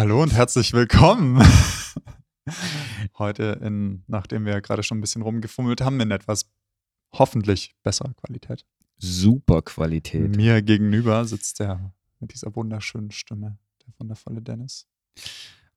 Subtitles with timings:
[0.00, 1.44] Hallo und herzlich willkommen.
[3.18, 6.46] Heute, in, nachdem wir gerade schon ein bisschen rumgefummelt haben, in etwas
[7.12, 8.64] hoffentlich besserer Qualität.
[8.96, 10.34] Super Qualität.
[10.34, 14.86] Mir gegenüber sitzt der mit dieser wunderschönen Stimme, der wundervolle Dennis.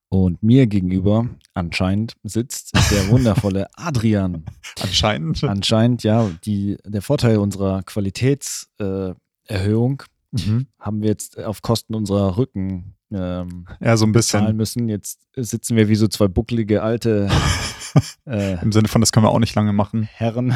[0.08, 4.46] Und mir gegenüber anscheinend sitzt der wundervolle Adrian.
[4.80, 5.44] Anscheinend.
[5.44, 6.32] Anscheinend, ja.
[6.46, 10.04] Die, der Vorteil unserer Qualitätserhöhung
[10.34, 10.68] Mhm.
[10.80, 14.56] haben wir jetzt auf Kosten unserer Rücken ähm, Ja, so ein zahlen bisschen.
[14.58, 14.90] müssen.
[14.90, 17.30] Jetzt sitzen wir wie so zwei bucklige alte
[18.26, 20.04] äh, Im Sinne von, das können wir auch nicht lange machen.
[20.12, 20.54] Herren.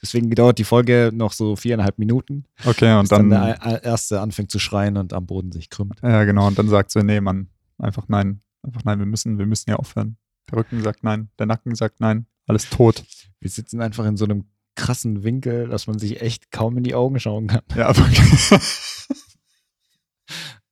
[0.00, 3.56] Deswegen dauert die Folge noch so viereinhalb Minuten, Okay, und bis dann, dann.
[3.60, 6.00] der Erste anfängt zu schreien und am Boden sich krümmt.
[6.02, 6.48] Ja, genau.
[6.48, 8.42] Und dann sagt sie, nee, Mann, einfach nein.
[8.62, 10.16] Einfach nein, wir müssen, wir müssen ja aufhören.
[10.50, 13.04] Der Rücken sagt nein, der Nacken sagt nein, alles tot.
[13.40, 14.44] Wir sitzen einfach in so einem
[14.74, 17.62] krassen Winkel, dass man sich echt kaum in die Augen schauen kann.
[17.76, 18.06] Ja, aber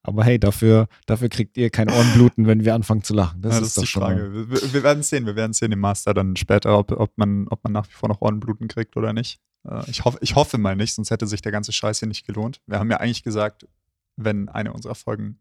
[0.02, 3.42] Aber hey, dafür, dafür kriegt ihr kein Ohrenbluten, wenn wir anfangen zu lachen.
[3.42, 4.28] Das, ja, ist, das ist doch die schon Frage.
[4.30, 4.50] mal.
[4.50, 7.62] Wir, wir werden sehen, wir werden sehen im Master dann später, ob, ob, man, ob
[7.64, 9.40] man nach wie vor noch Ohrenbluten kriegt oder nicht.
[9.68, 12.26] Äh, Ich hoffe, ich hoffe mal nicht, sonst hätte sich der ganze Scheiß hier nicht
[12.26, 12.62] gelohnt.
[12.66, 13.68] Wir haben ja eigentlich gesagt,
[14.16, 15.38] wenn eine unserer Folgen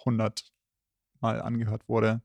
[0.00, 0.52] 100
[1.20, 2.22] Mal angehört wurde,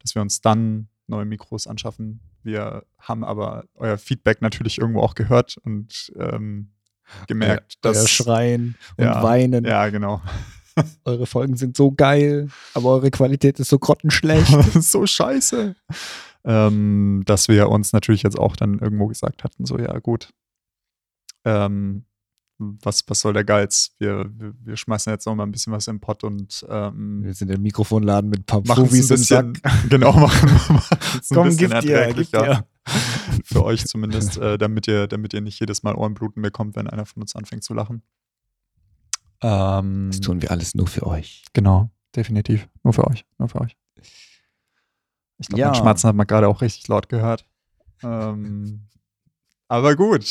[0.00, 2.20] dass wir uns dann neue Mikros anschaffen.
[2.42, 6.72] Wir haben aber euer Feedback natürlich irgendwo auch gehört und ähm,
[7.26, 8.10] gemerkt, Euer dass.
[8.10, 9.64] Schreien und ja, Weinen.
[9.64, 10.20] Ja, genau.
[11.04, 14.72] Eure Folgen sind so geil, aber eure Qualität ist so grottenschlecht.
[14.82, 15.76] so scheiße.
[16.44, 20.32] Ähm, dass wir uns natürlich jetzt auch dann irgendwo gesagt hatten, so ja gut,
[21.44, 22.04] ähm,
[22.82, 23.94] was, was soll der Geiz?
[23.98, 27.34] Wir, wir, wir schmeißen jetzt noch mal ein bisschen was im Pott und ähm, wir
[27.34, 29.46] sind im Mikrofonladen mit ein paar Profis im Sack.
[29.88, 32.42] genau, machen, machen es ein Komm, bisschen erträglicher.
[32.44, 32.66] dir.
[33.44, 37.06] Für euch zumindest, äh, damit, ihr, damit ihr nicht jedes Mal Ohrenbluten bekommt, wenn einer
[37.06, 38.02] von uns anfängt zu lachen.
[39.40, 41.44] Ähm, Das tun wir alles nur für euch.
[41.52, 42.68] Genau, definitiv.
[42.82, 43.24] Nur für euch.
[43.38, 43.76] Nur für euch.
[45.38, 45.66] Ich glaube, Ja.
[45.68, 47.46] mein Schmatzen hat man gerade auch richtig laut gehört.
[48.02, 48.86] Ähm,
[49.72, 50.26] aber gut.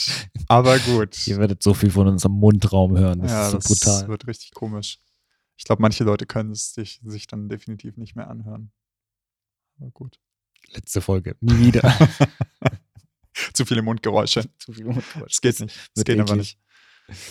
[0.48, 1.18] Aber gut.
[1.28, 3.22] Ihr werdet so viel von unserem Mundraum hören.
[3.22, 4.08] Das ja, ist so das brutal.
[4.08, 5.00] wird richtig komisch.
[5.58, 8.72] Ich glaube, manche Leute können es sich, sich dann definitiv nicht mehr anhören.
[9.80, 10.20] Aber gut.
[10.74, 11.36] Letzte Folge.
[11.42, 11.82] Nie wieder.
[13.54, 14.44] Zu viele Mundgeräusche.
[14.60, 15.32] Zu viel Mundgeräusch.
[15.32, 15.76] Das geht nicht.
[15.76, 16.60] Das wird geht aber nicht.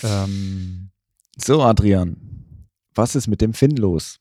[0.03, 0.91] Ähm,
[1.37, 2.66] So, Adrian.
[2.97, 4.19] Was ist mit dem Finn los?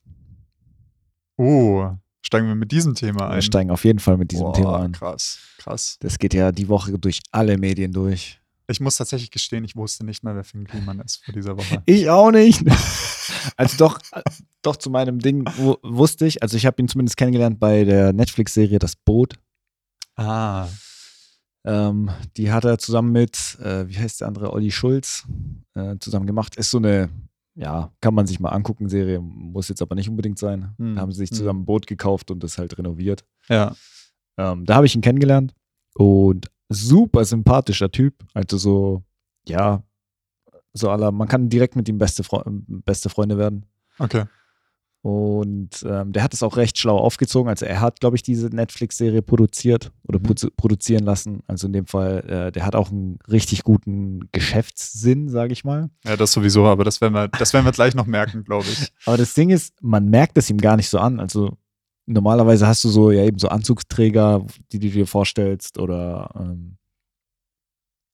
[1.36, 1.90] oh,
[2.22, 3.36] steigen wir mit diesem Thema ein.
[3.36, 4.92] Wir steigen auf jeden Fall mit diesem Boah, Thema ein.
[4.92, 5.96] Krass, krass.
[6.00, 8.38] Das geht ja die Woche durch alle Medien durch.
[8.68, 11.82] Ich muss tatsächlich gestehen, ich wusste nicht mal, wer Finn Kliman ist vor dieser Woche.
[11.86, 12.62] Ich auch nicht.
[13.56, 13.98] Also doch,
[14.60, 16.42] doch zu meinem Ding wu- wusste ich.
[16.42, 19.34] Also ich habe ihn zumindest kennengelernt bei der Netflix-Serie Das Boot.
[20.16, 20.68] Ah,
[21.64, 25.24] Ähm, die hat er zusammen mit, äh, wie heißt der andere, Olli Schulz,
[25.74, 26.56] äh, zusammen gemacht.
[26.56, 27.08] Ist so eine,
[27.60, 30.74] ja, kann man sich mal angucken, Serie, muss jetzt aber nicht unbedingt sein.
[30.78, 31.36] Hm, Da haben sie sich hm.
[31.36, 33.24] zusammen ein Boot gekauft und das halt renoviert.
[33.48, 33.74] ja.
[34.38, 35.52] Ähm, da habe ich ihn kennengelernt
[35.94, 38.24] und super sympathischer Typ.
[38.32, 39.02] Also so,
[39.46, 39.82] ja,
[40.72, 43.66] so aller, man kann direkt mit ihm beste, Fre beste Freunde werden.
[43.98, 44.24] Okay.
[45.02, 47.48] Und ähm, der hat es auch recht schlau aufgezogen.
[47.48, 50.24] Also er hat, glaube ich, diese Netflix-Serie produziert oder Mhm.
[50.26, 51.40] produ- produzieren lassen.
[51.46, 55.88] Also in dem Fall, äh, der hat auch einen richtig guten Geschäftssinn, sage ich mal.
[56.04, 58.92] Ja, das sowieso, aber das werden wir, das werden wir gleich noch merken, glaube ich.
[59.06, 61.18] Aber das Ding ist, man merkt es ihm gar nicht so an.
[61.18, 61.56] Also
[62.04, 66.76] normalerweise hast du so ja eben so Anzugsträger, die du dir vorstellst oder ähm,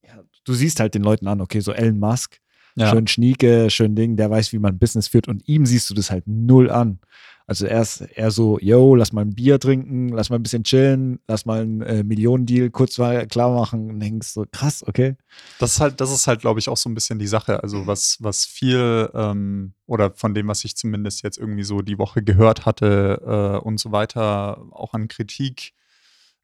[0.07, 2.39] ja, du siehst halt den Leuten an, okay, so Elon Musk,
[2.77, 2.91] Ja.
[2.91, 6.11] schön schnieke, schön Ding, der weiß, wie man Business führt und ihm siehst du das
[6.11, 7.01] halt null an.
[7.49, 10.65] Also er ist eher so, yo, lass mal ein Bier trinken, lass mal ein bisschen
[10.65, 15.15] chillen, lass mal einen äh, Millionendeal kurz mal klar machen und denkst so, krass, okay.
[15.61, 17.63] Das ist halt, das ist halt, glaube ich, auch so ein bisschen die Sache.
[17.63, 21.99] Also was, was viel ähm, oder von dem, was ich zumindest jetzt irgendwie so die
[21.99, 25.73] Woche gehört hatte äh, und so weiter, auch an Kritik,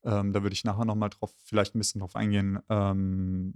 [0.05, 3.55] ähm, da würde ich nachher nochmal drauf, vielleicht ein bisschen drauf eingehen, ähm,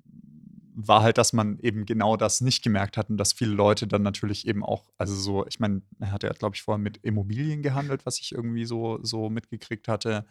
[0.78, 4.02] war halt, dass man eben genau das nicht gemerkt hat und dass viele Leute dann
[4.02, 7.62] natürlich eben auch, also so, ich meine, er hat ja, glaube ich, vorher mit Immobilien
[7.62, 10.26] gehandelt, was ich irgendwie so, so mitgekriegt hatte.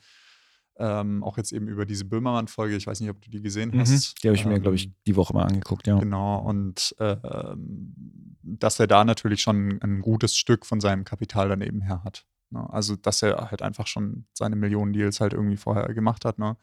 [0.77, 4.23] Ähm, auch jetzt eben über diese Böhmermann-Folge, ich weiß nicht, ob du die gesehen hast.
[4.23, 5.97] Die habe ich mir, glaube ich, Ähm, die Woche mal angeguckt, ja.
[5.97, 7.95] Genau, und ähm,
[8.43, 12.25] dass er da natürlich schon ein gutes Stück von seinem Kapital dann eben her hat.
[12.51, 12.71] Ne?
[12.71, 16.37] Also, dass er halt einfach schon seine Millionen-Deals halt irgendwie vorher gemacht hat.
[16.37, 16.57] Ne?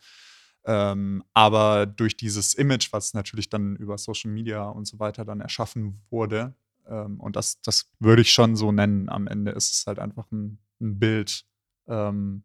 [0.65, 5.41] Ähm, aber durch dieses Image, was natürlich dann über Social Media und so weiter dann
[5.41, 6.55] erschaffen wurde,
[6.87, 10.31] ähm, und das, das würde ich schon so nennen, am Ende ist es halt einfach
[10.31, 11.45] ein, ein Bild,
[11.89, 12.45] ähm,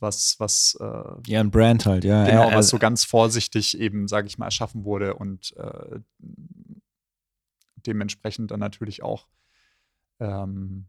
[0.00, 2.24] was, was äh, Ja, ein Brand halt, ja.
[2.24, 6.00] Genau, was er- so ganz vorsichtig eben, sage ich mal, erschaffen wurde und äh,
[7.86, 9.28] dementsprechend dann natürlich auch
[10.20, 10.86] ähm,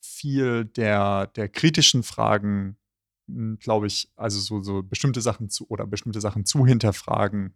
[0.00, 2.76] viel der, der kritischen Fragen,
[3.26, 7.54] glaube ich, also so, so bestimmte Sachen zu oder bestimmte Sachen zu hinterfragen,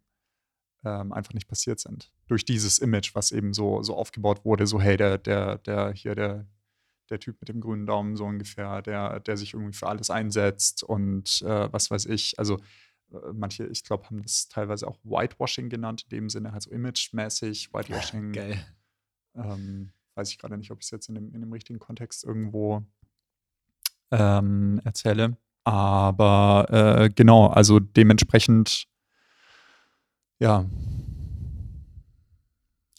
[0.85, 2.13] ähm, einfach nicht passiert sind.
[2.27, 6.15] Durch dieses Image, was eben so, so aufgebaut wurde, so, hey, der, der, der, hier,
[6.15, 6.47] der,
[7.11, 10.83] der Typ mit dem grünen Daumen, so ungefähr, der, der sich irgendwie für alles einsetzt
[10.83, 12.39] und äh, was weiß ich.
[12.39, 12.57] Also
[13.13, 16.71] äh, manche, ich glaube, haben das teilweise auch Whitewashing genannt, in dem Sinne halt so
[16.71, 18.33] image-mäßig, Whitewashing.
[18.33, 18.65] Geil.
[19.35, 22.25] Ähm, weiß ich gerade nicht, ob ich es jetzt in dem, in dem richtigen Kontext
[22.25, 22.83] irgendwo
[24.11, 25.37] ähm, erzähle.
[25.69, 28.87] Aber äh, genau, also dementsprechend,
[30.39, 30.65] ja.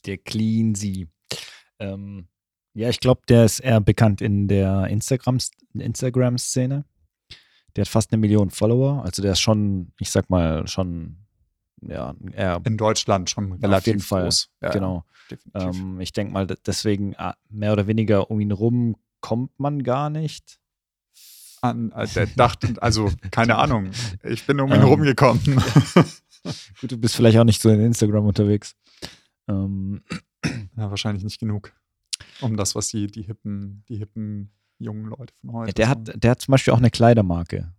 [0.06, 1.08] Der Clean Sie.
[1.80, 2.28] Ähm,
[2.76, 5.84] ja, ich glaube, der ist eher bekannt in der Instagram-Szene.
[5.84, 6.38] Instagram
[7.76, 9.04] der hat fast eine Million Follower.
[9.04, 11.18] Also der ist schon, ich sag mal, schon,
[11.82, 12.14] ja.
[12.66, 14.50] In Deutschland schon relativ auf jeden groß.
[14.62, 15.06] Ja, genau.
[15.56, 20.12] Ähm, ich denke mal, deswegen ah, mehr oder weniger um ihn rum kommt man gar
[20.12, 20.60] nicht.
[21.62, 23.92] An, äh, der dachte, also keine Ahnung,
[24.24, 25.42] ich bin um ihn ähm, rumgekommen.
[26.82, 28.76] Gut, du bist vielleicht auch nicht so in Instagram unterwegs.
[29.48, 30.02] Ähm.
[30.78, 31.74] Ja, wahrscheinlich nicht genug.
[32.42, 35.70] Um das, was die, die hippen, die hippen jungen Leute von heute.
[35.70, 37.74] Ja, der, hat, der hat zum Beispiel auch eine Kleidermarke.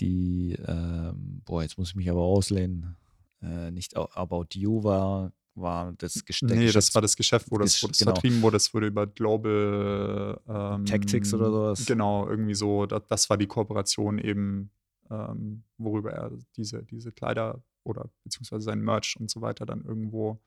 [0.00, 2.96] Die, ähm, boah, jetzt muss ich mich aber auslehnen.
[3.40, 6.52] Äh, nicht About You war, war das Geschäft.
[6.52, 8.12] Nee, das war das Geschäft, wo das, wo das genau.
[8.12, 8.56] vertrieben wurde.
[8.56, 11.86] Das wurde über Global ähm, Tactics oder sowas.
[11.86, 12.86] Genau, irgendwie so.
[12.86, 14.70] Das, das war die Kooperation eben,
[15.10, 20.40] ähm, worüber er diese, diese Kleider oder beziehungsweise sein Merch und so weiter dann irgendwo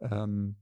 [0.00, 0.56] ähm,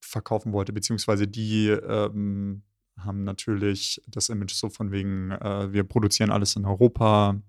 [0.00, 2.62] verkaufen wollte, beziehungsweise die ähm,
[2.98, 7.40] haben natürlich das Image so von wegen, äh, wir produzieren alles in Europa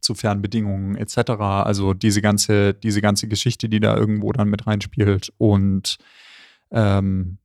[0.00, 1.30] zu fairen Bedingungen etc.
[1.40, 5.98] Also diese ganze, diese ganze Geschichte, die da irgendwo dann mit reinspielt und
[6.70, 7.38] ähm,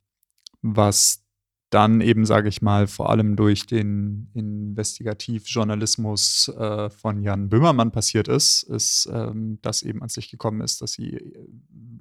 [0.62, 1.22] was
[1.70, 8.30] dann eben, sage ich mal, vor allem durch den Investigativjournalismus äh, von Jan Böhmermann passiert
[8.30, 11.48] ist, ist, ähm, dass eben an sich gekommen ist, dass sie äh,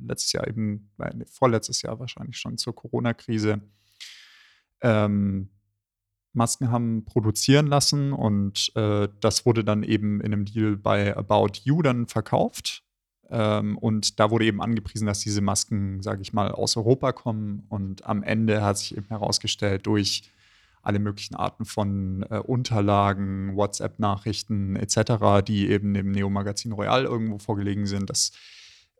[0.06, 3.60] letztes Jahr eben, äh, vorletztes Jahr wahrscheinlich schon zur Corona-Krise
[4.82, 5.48] ähm,
[6.34, 11.60] Masken haben produzieren lassen und äh, das wurde dann eben in einem Deal bei About
[11.64, 12.82] You dann verkauft.
[13.31, 17.64] Ähm, und da wurde eben angepriesen, dass diese Masken, sage ich mal, aus Europa kommen.
[17.69, 20.31] Und am Ende hat sich eben herausgestellt, durch
[20.82, 27.86] alle möglichen Arten von äh, Unterlagen, WhatsApp-Nachrichten etc., die eben dem Neo-Magazin Royal irgendwo vorgelegen
[27.86, 28.32] sind, dass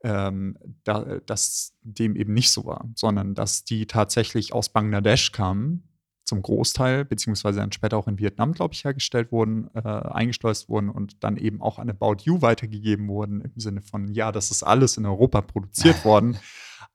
[0.03, 5.83] ähm, da, dass dem eben nicht so war, sondern dass die tatsächlich aus Bangladesch kamen,
[6.25, 10.89] zum Großteil, beziehungsweise dann später auch in Vietnam, glaube ich, hergestellt wurden, äh, eingeschleust wurden
[10.89, 14.63] und dann eben auch an About You weitergegeben wurden, im Sinne von, ja, das ist
[14.63, 16.39] alles in Europa produziert worden,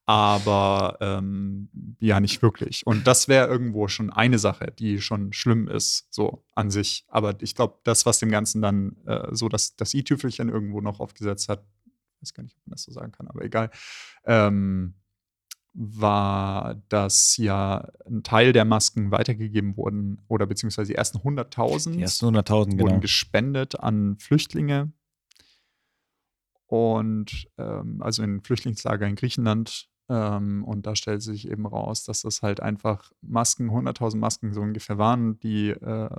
[0.05, 2.85] aber ähm, ja, nicht wirklich.
[2.87, 7.05] Und das wäre irgendwo schon eine Sache, die schon schlimm ist, so an sich.
[7.09, 10.99] Aber ich glaube, das, was dem Ganzen dann äh, so das, das i-Tüpfelchen irgendwo noch
[10.99, 11.63] aufgesetzt hat,
[12.21, 13.69] weiß gar nicht, ob man das so sagen kann, aber egal,
[14.25, 14.95] ähm,
[15.73, 22.01] war, dass ja ein Teil der Masken weitergegeben wurden oder beziehungsweise die ersten 100.000 die
[22.01, 22.99] ersten 100.000 wurden genau.
[22.99, 24.91] gespendet an Flüchtlinge
[26.65, 32.23] und ähm, also in Flüchtlingslager in Griechenland ähm, und da stellt sich eben raus, dass
[32.23, 36.09] das halt einfach Masken, 100.000 Masken so ungefähr waren, die äh,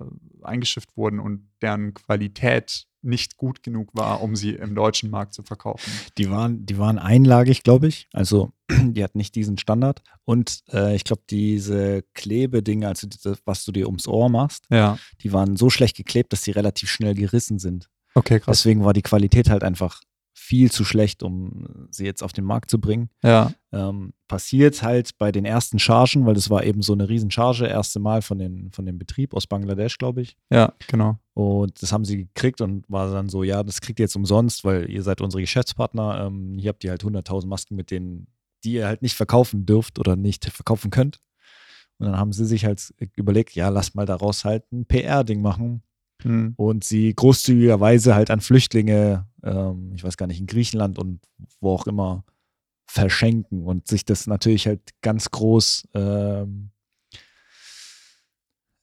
[0.43, 5.43] eingeschifft wurden und deren Qualität nicht gut genug war, um sie im deutschen Markt zu
[5.43, 5.91] verkaufen.
[6.19, 8.09] Die waren, die waren einlagig, glaube ich.
[8.13, 10.03] Also die hatten nicht diesen Standard.
[10.25, 14.99] Und äh, ich glaube, diese Klebedinge, also das, was du dir ums Ohr machst, ja.
[15.23, 17.89] die waren so schlecht geklebt, dass sie relativ schnell gerissen sind.
[18.15, 18.59] Okay, krass.
[18.59, 20.03] Deswegen war die Qualität halt einfach
[20.41, 23.11] viel zu schlecht, um sie jetzt auf den Markt zu bringen.
[23.23, 23.53] Ja.
[23.73, 28.01] Ähm, passiert halt bei den ersten Chargen, weil das war eben so eine Riesencharge, erste
[28.01, 30.39] Mal von, den, von dem Betrieb aus Bangladesch, glaube ich.
[30.51, 31.19] Ja, genau.
[31.35, 34.65] Und das haben sie gekriegt und war dann so, ja, das kriegt ihr jetzt umsonst,
[34.65, 36.27] weil ihr seid unsere Geschäftspartner.
[36.27, 38.27] Ähm, hier habt ihr halt 100.000 Masken, mit denen,
[38.65, 41.21] die ihr halt nicht verkaufen dürft oder nicht verkaufen könnt.
[41.99, 45.83] Und dann haben sie sich halt überlegt, ja, lass mal daraus halt ein PR-Ding machen
[46.25, 46.55] mhm.
[46.57, 51.21] und sie großzügigerweise halt an Flüchtlinge, ähm, ich weiß gar nicht, in Griechenland und
[51.61, 52.25] wo auch immer
[52.87, 56.71] verschenken und sich das natürlich halt ganz groß ähm,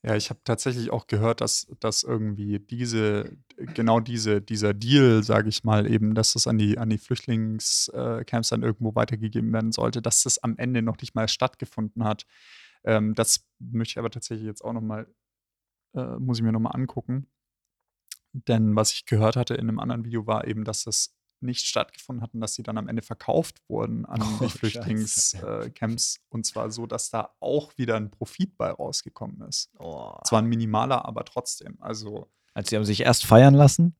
[0.07, 3.35] ja, ich habe tatsächlich auch gehört, dass, dass irgendwie diese,
[3.73, 8.49] genau diese, dieser Deal, sage ich mal, eben, dass das an die, an die Flüchtlingscamps
[8.49, 12.25] dann irgendwo weitergegeben werden sollte, dass das am Ende noch nicht mal stattgefunden hat.
[12.85, 15.07] Ähm, das möchte ich aber tatsächlich jetzt auch nochmal
[15.97, 17.27] äh, muss ich mir nochmal angucken.
[18.33, 22.23] Denn was ich gehört hatte in einem anderen Video war eben, dass das nicht stattgefunden
[22.23, 26.19] hatten, dass sie dann am Ende verkauft wurden an Oh, die Flüchtlingscamps.
[26.29, 29.69] und zwar so, dass da auch wieder ein Profit bei rausgekommen ist.
[29.79, 30.17] Oh.
[30.25, 31.77] Zwar ein minimaler, aber trotzdem.
[31.79, 33.95] Also, Also sie haben sich erst feiern lassen,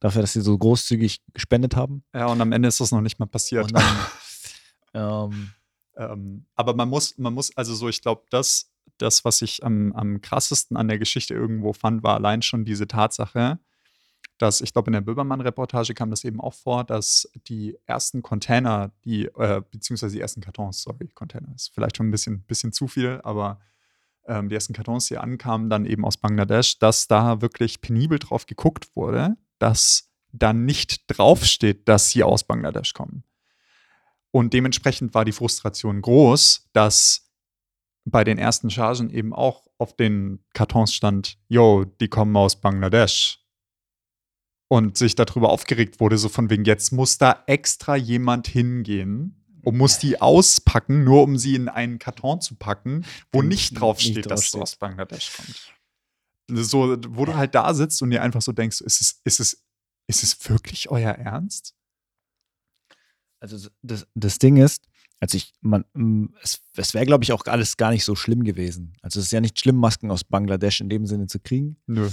[0.00, 2.04] dafür, dass sie so großzügig gespendet haben.
[2.14, 3.64] ja, und am Ende ist das noch nicht mal passiert.
[3.64, 3.96] Und dann,
[5.32, 5.50] ähm,
[5.96, 9.92] Ähm, aber man muss, man muss, also so, ich glaube, das, das, was ich am,
[9.92, 13.58] am krassesten an der Geschichte irgendwo fand, war allein schon diese Tatsache,
[14.38, 18.92] dass, ich glaube, in der Böbermann-Reportage kam das eben auch vor, dass die ersten Container,
[19.04, 22.88] die, äh, beziehungsweise die ersten Kartons, sorry, Container ist vielleicht schon ein bisschen, bisschen zu
[22.88, 23.60] viel, aber
[24.26, 28.46] ähm, die ersten Kartons, die ankamen, dann eben aus Bangladesch, dass da wirklich penibel drauf
[28.46, 33.24] geguckt wurde, dass da nicht draufsteht, dass sie aus Bangladesch kommen.
[34.32, 37.30] Und dementsprechend war die Frustration groß, dass
[38.04, 43.38] bei den ersten Chargen eben auch auf den Kartons stand, yo, die kommen aus Bangladesch.
[44.68, 49.76] Und sich darüber aufgeregt wurde, so von wegen, jetzt muss da extra jemand hingehen und
[49.76, 54.30] muss die auspacken, nur um sie in einen Karton zu packen, wo Nicht nicht draufsteht,
[54.30, 54.62] dass es draufsteht.
[54.62, 55.74] aus Bangladesch kommt.
[56.64, 59.64] So, wo du halt da sitzt und dir einfach so denkst, ist es, ist es,
[60.06, 61.74] ist es wirklich euer Ernst?
[63.42, 64.86] Also das, das Ding ist,
[65.18, 65.84] also ich, man,
[66.42, 68.92] es, es wäre, glaube ich, auch alles gar nicht so schlimm gewesen.
[69.02, 71.76] Also es ist ja nicht schlimm, Masken aus Bangladesch in dem Sinne zu kriegen.
[71.86, 72.08] Nö.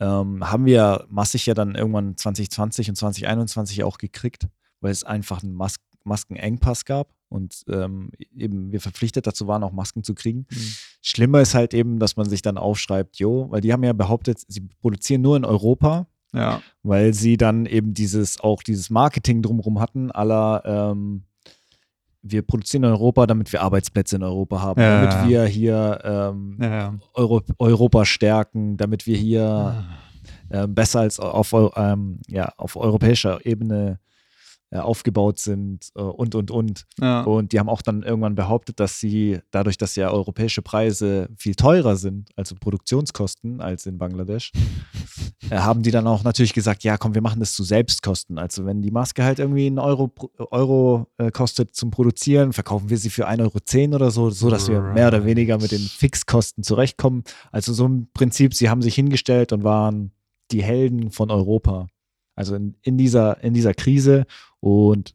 [0.00, 4.48] Ähm, haben wir massig ja dann irgendwann 2020 und 2021 auch gekriegt,
[4.80, 9.72] weil es einfach einen Mas Maskenengpass gab und ähm, eben wir verpflichtet dazu waren, auch
[9.72, 10.46] Masken zu kriegen.
[10.48, 10.72] Mhm.
[11.02, 14.40] Schlimmer ist halt eben, dass man sich dann aufschreibt, jo, weil die haben ja behauptet,
[14.46, 16.60] sie produzieren nur in Europa, Ja.
[16.82, 21.24] weil sie dann eben dieses, auch dieses Marketing drumherum hatten, aller ähm,
[22.22, 25.28] wir produzieren in Europa, damit wir Arbeitsplätze in Europa haben, Ja, damit ja.
[25.28, 26.94] wir hier ähm, Ja.
[27.14, 29.84] Euro Europa stärken, damit wir hier
[30.48, 34.00] äh, besser als auf, ähm, ja, auf europäischer Ebene
[34.76, 36.84] äh, aufgebaut sind äh, und, und, und.
[37.00, 37.22] Ja.
[37.22, 41.54] Und die haben auch dann irgendwann behauptet, dass sie, dadurch, dass ja europäische Preise viel
[41.54, 44.52] teurer sind, also Produktionskosten als in Bangladesch,
[45.50, 48.38] äh, haben die dann auch natürlich gesagt, ja komm, wir machen das zu Selbstkosten.
[48.38, 50.12] Also wenn die Maske halt irgendwie einen Euro,
[50.50, 54.68] Euro äh, kostet zum Produzieren, verkaufen wir sie für 1,10 Euro oder so, so dass
[54.68, 57.24] wir mehr oder weniger mit den Fixkosten zurechtkommen.
[57.50, 60.12] Also so im Prinzip, sie haben sich hingestellt und waren
[60.50, 61.88] die Helden von Europa.
[62.36, 64.26] Also in, in, dieser, in dieser Krise
[64.60, 65.14] und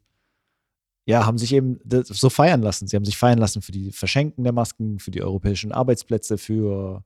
[1.04, 2.86] ja, haben sich eben das so feiern lassen.
[2.86, 7.04] Sie haben sich feiern lassen für die Verschenken der Masken, für die europäischen Arbeitsplätze, für,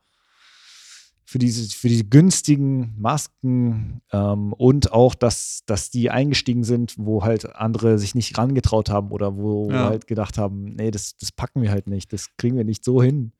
[1.24, 7.22] für, diese, für die günstigen Masken ähm, und auch, dass, dass die eingestiegen sind, wo
[7.24, 9.86] halt andere sich nicht rangetraut haben oder wo Ja.
[9.86, 13.02] halt gedacht haben, nee, das, das packen wir halt nicht, das kriegen wir nicht so
[13.02, 13.32] hin.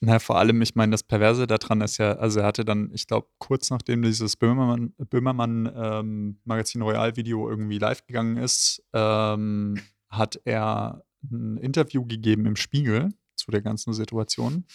[0.00, 3.08] Na, vor allem, ich meine, das Perverse daran ist ja, also er hatte dann, ich
[3.08, 9.80] glaube, kurz nachdem dieses Böhmermann, Böhmermann ähm, Magazin Royal Video irgendwie live gegangen ist, ähm,
[10.08, 14.66] hat er ein Interview gegeben im Spiegel zu der ganzen Situation.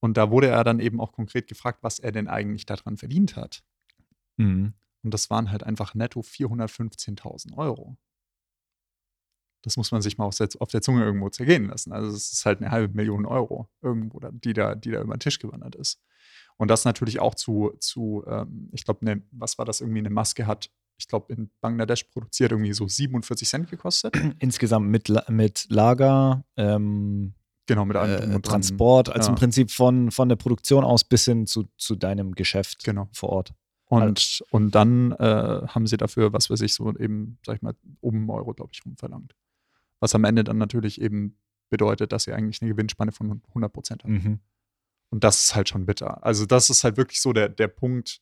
[0.00, 3.36] Und da wurde er dann eben auch konkret gefragt, was er denn eigentlich daran verdient
[3.36, 3.62] hat.
[5.02, 7.96] Und das waren halt einfach netto 415.000 Euro.
[9.66, 11.92] Das muss man sich mal auf der, auf der Zunge irgendwo zergehen lassen.
[11.92, 15.18] Also es ist halt eine halbe Million Euro irgendwo, die, da, die da über den
[15.18, 16.00] Tisch gewandert ist.
[16.56, 20.10] Und das natürlich auch zu, zu ähm, ich glaube, ne, was war das irgendwie, eine
[20.10, 24.14] Maske hat, ich glaube, in Bangladesch produziert irgendwie so 47 Cent gekostet.
[24.38, 27.34] Insgesamt mit, mit Lager, ähm,
[27.66, 28.40] genau, mit allem äh.
[28.40, 29.30] Transport, also Ja.
[29.30, 33.08] im Prinzip von, von der Produktion aus bis hin zu, zu deinem Geschäft Genau.
[33.12, 33.52] vor Ort.
[33.88, 37.74] Und, und dann äh, haben sie dafür, was weiß ich, so eben, sag ich mal,
[38.00, 39.34] um einen Euro, glaube ich, rum verlangt.
[40.00, 41.38] Was am Ende dann natürlich eben
[41.68, 44.12] bedeutet, dass sie eigentlich eine Gewinnspanne von 100 Prozent haben.
[44.12, 44.40] Mhm.
[45.10, 46.24] Und das ist halt schon bitter.
[46.24, 48.20] Also, das ist halt wirklich so der, der Punkt.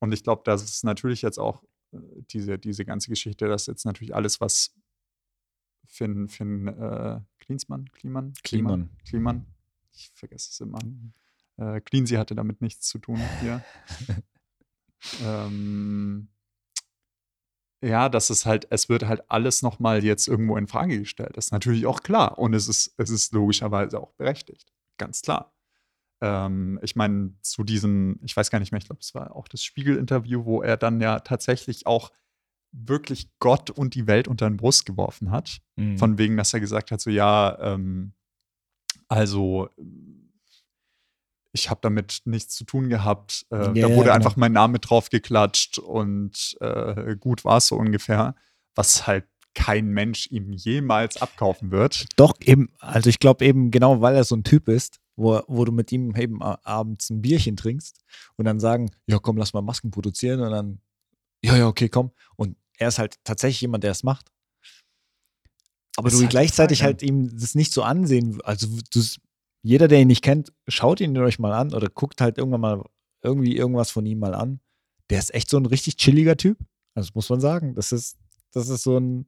[0.00, 1.98] Und ich glaube, das ist natürlich jetzt auch äh,
[2.30, 4.74] diese, diese ganze Geschichte, das ist jetzt natürlich alles, was
[5.86, 8.90] Finn, Finn äh, Klinsmann, Kliman, Kliman.
[9.04, 9.46] Kliman,
[9.92, 10.78] ich vergesse es immer.
[11.56, 13.62] Äh, Cleansy hatte damit nichts zu tun hier.
[15.22, 16.28] ähm,
[17.84, 21.32] ja, das ist halt, es wird halt alles nochmal jetzt irgendwo in Frage gestellt.
[21.34, 22.38] Das ist natürlich auch klar.
[22.38, 24.72] Und es ist, es ist logischerweise auch berechtigt.
[24.96, 25.52] Ganz klar.
[26.22, 29.48] Ähm, ich meine, zu diesem, ich weiß gar nicht mehr, ich glaube, es war auch
[29.48, 32.10] das Spiegel-Interview, wo er dann ja tatsächlich auch
[32.72, 35.58] wirklich Gott und die Welt unter den Brust geworfen hat.
[35.76, 35.98] Mhm.
[35.98, 38.14] Von wegen, dass er gesagt hat, so ja, ähm,
[39.08, 39.68] also
[41.54, 43.46] ich habe damit nichts zu tun gehabt.
[43.50, 44.14] Äh, Ja, da wurde genau.
[44.14, 48.34] einfach mein Name drauf geklatscht und äh, gut war es so ungefähr,
[48.74, 52.06] was halt kein Mensch ihm jemals abkaufen wird.
[52.16, 55.64] Doch, eben, also ich glaube eben genau, weil er so ein Typ ist, wo, wo
[55.64, 58.00] du mit ihm eben abends ein Bierchen trinkst
[58.36, 60.80] und dann sagen, ja komm, lass mal Masken produzieren und dann,
[61.44, 62.10] ja, ja, okay, komm.
[62.34, 64.32] Und er ist halt tatsächlich jemand, der es macht.
[65.96, 68.40] Aber Ist du halt gleichzeitig halt ihm das nicht so ansehen.
[68.42, 69.00] Also du,
[69.64, 72.84] jeder, der ihn nicht kennt, schaut ihn euch mal an oder guckt halt irgendwann mal
[73.22, 74.60] irgendwie irgendwas von ihm mal an.
[75.10, 76.58] Der ist echt so ein richtig chilliger Typ.
[76.94, 77.74] Also das muss man sagen.
[77.74, 78.18] Das ist,
[78.52, 79.26] das ist so ein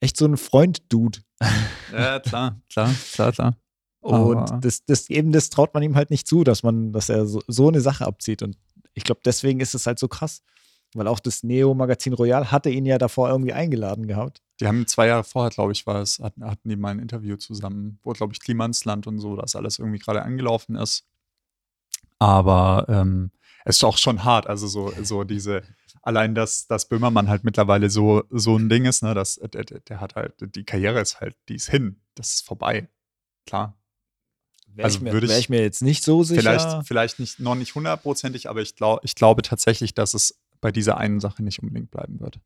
[0.00, 1.18] echt so ein Freund-Dude.
[1.92, 3.56] Ja, klar, klar, klar, klar.
[4.00, 7.08] Und Aber- das, das eben, das traut man ihm halt nicht zu, dass man, dass
[7.08, 8.42] er so, so eine Sache abzieht.
[8.42, 8.56] Und
[8.94, 10.42] ich glaube, deswegen ist es halt so krass.
[10.94, 14.40] Weil auch das Neo-Magazin Royal hatte ihn ja davor irgendwie eingeladen gehabt.
[14.60, 17.36] Die haben zwei Jahre vorher, glaube ich, war es, hatten, hatten die mal ein Interview
[17.36, 21.04] zusammen, wo, glaube ich, Klimansland und so, das alles irgendwie gerade angelaufen ist.
[22.18, 23.30] Aber ähm,
[23.64, 24.46] es ist auch schon hart.
[24.46, 25.62] Also so, so diese,
[26.02, 29.80] allein dass, dass Böhmermann halt mittlerweile so, so ein Ding ist, ne, dass, der, der,
[29.80, 32.00] der hat halt, die Karriere ist halt, die ist hin.
[32.14, 32.88] Das ist vorbei.
[33.46, 33.76] Klar.
[34.66, 36.42] Wäre Also ich, ich- ich mir jetzt nicht so sicher.
[36.42, 40.70] Vielleicht, vielleicht nicht, noch nicht hundertprozentig, aber ich, glaub, ich glaube tatsächlich, dass es bei
[40.70, 42.38] dieser einen Sache nicht unbedingt bleiben wird.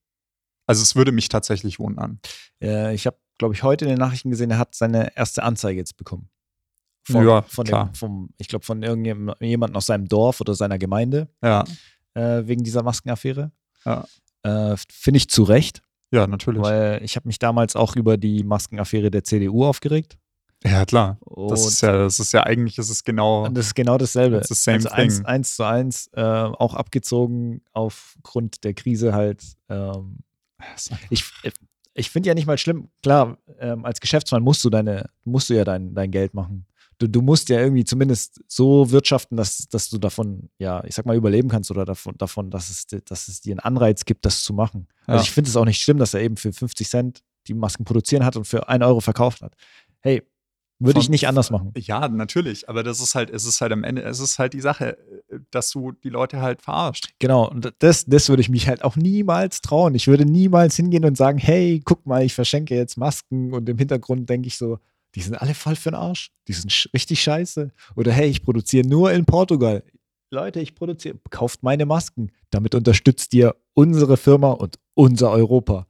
[0.66, 2.20] Also es würde mich tatsächlich wundern.
[2.62, 5.78] Äh, ich habe, glaube ich, heute in den Nachrichten gesehen, er hat seine erste Anzeige
[5.78, 6.28] jetzt bekommen.
[7.08, 7.86] Ja, von klar.
[7.90, 11.64] dem, vom, ich glaube, von irgendjemandem aus seinem Dorf oder seiner Gemeinde Ja,
[12.14, 13.52] äh, wegen dieser Maskenaffäre.
[13.84, 14.06] Ja.
[14.42, 16.62] Äh, Finde ich zu Recht, ja, natürlich.
[16.62, 20.16] weil ich habe mich damals auch über die Maskenaffäre der CDU aufgeregt.
[20.64, 21.18] ja, klar.
[21.20, 23.44] Und Das ist ja, das ist ja eigentlich, ist es genau.
[23.44, 24.42] Und das ist genau dasselbe.
[24.42, 29.44] The same also eins, eins zu eins, äh, auch abgezogen aufgrund der Krise halt.
[29.68, 30.20] Ähm,
[31.10, 31.24] ich
[31.96, 35.54] ich finde ja nicht mal schlimm, klar, ähm, als Geschäftsmann musst du deine, musst du
[35.54, 36.66] ja dein, dein Geld machen.
[36.98, 41.06] Du, du musst ja irgendwie zumindest so wirtschaften, dass, dass du davon, ja, ich sag
[41.06, 44.42] mal, überleben kannst oder davon, davon dass, es, dass es dir einen Anreiz gibt, das
[44.42, 44.88] zu machen.
[45.06, 45.22] Also Ja.
[45.22, 48.24] ich finde es auch nicht schlimm, dass er eben für 50 Cent die Masken produzieren
[48.24, 49.54] hat und für 1 Euro verkauft hat.
[50.00, 50.22] Hey,
[50.78, 51.72] würde ich nicht anders machen.
[51.76, 54.60] Ja, natürlich, aber das ist halt, es ist halt am Ende, es ist halt die
[54.60, 54.98] Sache,
[55.50, 57.14] dass du die Leute halt verarscht.
[57.18, 59.94] Genau, und das, das würde ich mich halt auch niemals trauen.
[59.94, 63.78] Ich würde niemals hingehen und sagen, hey, guck mal, ich verschenke jetzt Masken und im
[63.78, 64.78] Hintergrund denke ich so,
[65.14, 66.32] die sind alle voll für den Arsch.
[66.48, 67.70] Die sind sch richtig scheiße.
[67.94, 69.84] Oder hey, ich produziere nur in Portugal.
[70.30, 72.32] Leute, ich produziere, kauft meine Masken.
[72.50, 75.86] Damit unterstützt ihr unsere Firma und unser Europa.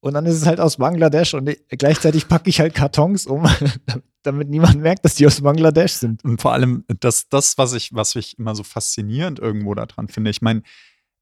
[0.00, 3.42] Und dann ist es halt aus Bangladesch und gleichzeitig packe ich halt Kartons um,
[3.86, 6.24] damit niemand merkt, dass die aus Bangladesch sind.
[6.24, 10.30] Und vor allem, das, das was, ich, was ich immer so faszinierend irgendwo daran finde,
[10.30, 10.62] ich meine,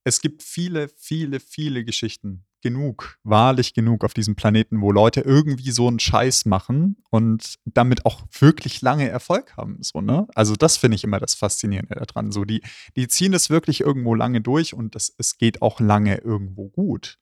[0.05, 5.71] es gibt viele, viele, viele Geschichten, genug, wahrlich genug auf diesem Planeten, wo Leute irgendwie
[5.71, 9.79] so einen Scheiß machen und damit auch wirklich lange Erfolg haben.
[9.83, 10.27] So, ne?
[10.35, 12.33] Also das finde ich immer das Faszinierende daran.
[12.33, 12.63] So, die,
[12.97, 17.21] die ziehen es wirklich irgendwo lange durch und das, es geht auch lange irgendwo gut.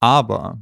[0.00, 0.60] Aber,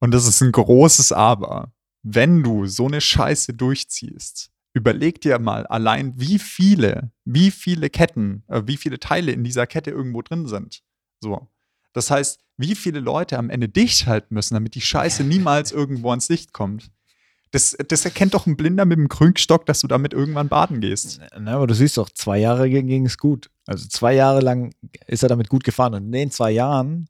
[0.00, 5.66] und das ist ein großes Aber, wenn du so eine Scheiße durchziehst, überleg dir mal
[5.66, 10.46] allein, wie viele, wie viele Ketten, äh, wie viele Teile in dieser Kette irgendwo drin
[10.46, 10.82] sind.
[11.20, 11.48] So.
[11.92, 16.10] Das heißt, wie viele Leute am Ende dicht halten müssen, damit die Scheiße niemals irgendwo
[16.10, 16.90] ans Licht kommt.
[17.50, 21.20] Das, das erkennt doch ein Blinder mit dem Krückstock, dass du damit irgendwann baden gehst.
[21.38, 23.50] Na, aber du siehst doch, zwei Jahre ging, ging es gut.
[23.66, 24.74] Also zwei Jahre lang
[25.06, 25.92] ist er damit gut gefahren.
[25.92, 27.08] Und in den zwei Jahren,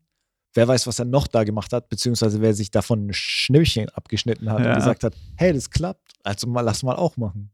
[0.55, 4.51] wer weiß, was er noch da gemacht hat, beziehungsweise wer sich davon ein Schnippchen abgeschnitten
[4.51, 4.71] hat Ja.
[4.71, 6.13] und gesagt hat, hey, das klappt.
[6.23, 7.51] Also mal, lass mal auch machen.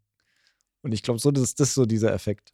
[0.82, 2.52] Und ich glaube, so, das, das ist so dieser Effekt.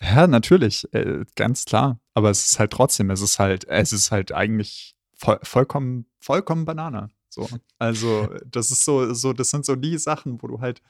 [0.00, 2.00] Ja, natürlich, äh, ganz klar.
[2.14, 6.64] Aber es ist halt trotzdem, es ist halt, es ist halt eigentlich voll, vollkommen, vollkommen
[6.64, 7.10] Banane.
[7.28, 7.48] So.
[7.78, 10.82] Also, das ist so, so, das sind so die Sachen, wo du halt,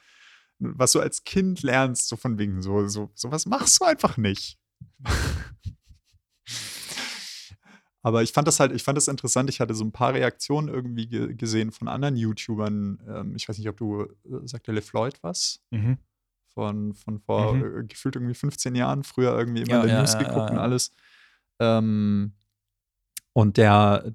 [0.59, 4.59] was du als Kind lernst, so von wegen, so, so, sowas machst du einfach nicht.
[8.05, 9.49] Aber ich fand das halt, ich fand das interessant.
[9.51, 13.01] Ich hatte so ein paar Reaktionen irgendwie ge gesehen von anderen YouTubern.
[13.09, 15.61] Ähm, ich weiß nicht, ob du, äh, sagt der LeFloid was?
[16.53, 17.81] von, von vor Mhm.
[17.81, 20.51] äh, gefühlt irgendwie 15 Jahren, früher irgendwie immer Ja, in der ja, News ja, geguckt
[20.51, 20.93] und alles.
[21.59, 22.33] Ähm,
[23.33, 24.15] und der,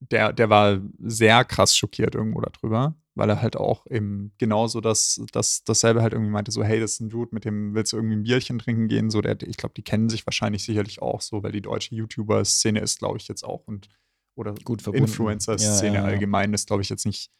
[0.00, 5.20] der, der war sehr krass schockiert irgendwo darüber, weil er halt auch eben genauso das,
[5.32, 7.96] das, dasselbe halt irgendwie meinte, so, hey, das ist ein Dude, mit dem willst du
[7.96, 11.20] irgendwie ein Bierchen trinken gehen, so, der, ich glaube, die kennen sich wahrscheinlich sicherlich auch
[11.20, 13.88] so, weil die deutsche YouTuber-Szene ist, glaube ich, jetzt auch und
[14.34, 14.54] oder.
[14.94, 16.04] Influencer-Szene Ja, ja, ja.
[16.04, 17.30] allgemein ist, glaube ich, jetzt nicht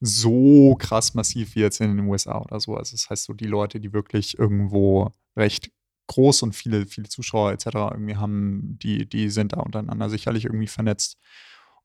[0.00, 2.76] so krass massiv wie jetzt in den USA oder so.
[2.76, 5.70] Also das heißt so, die Leute, die wirklich irgendwo recht
[6.08, 7.66] groß und viele, viele Zuschauer etc.
[7.92, 11.18] irgendwie haben, die, die sind da untereinander sicherlich irgendwie vernetzt.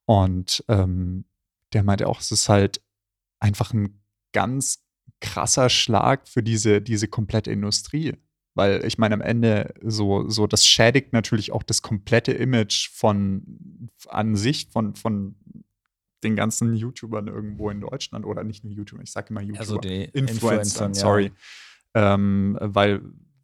[0.06, 1.26] Und ähm,
[1.74, 2.82] der meinte auch, es ist halt
[3.44, 4.02] einfach ein
[4.32, 4.84] ganz
[5.20, 8.16] krasser Schlag für diese, diese komplette Industrie.
[8.56, 13.90] Weil ich meine, am Ende so, so, das schädigt natürlich auch das komplette Image von
[14.08, 15.36] an sich, von, von
[16.24, 19.78] den ganzen YouTubern irgendwo in Deutschland oder nicht nur YouTuber, ich sage immer YouTuber, Also
[19.78, 21.00] die Influencern, Influencern, ja.
[21.00, 21.32] sorry.
[21.96, 23.02] Ähm, weil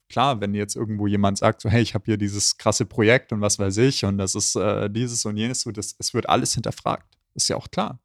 [0.09, 3.41] klar, wenn jetzt irgendwo jemand sagt, so, hey, ich habe hier dieses krasse Projekt und
[3.41, 6.53] was weiß ich und das ist äh, dieses und jenes, so, das, es wird alles
[6.53, 7.17] hinterfragt.
[7.33, 7.99] Ist ja auch klar.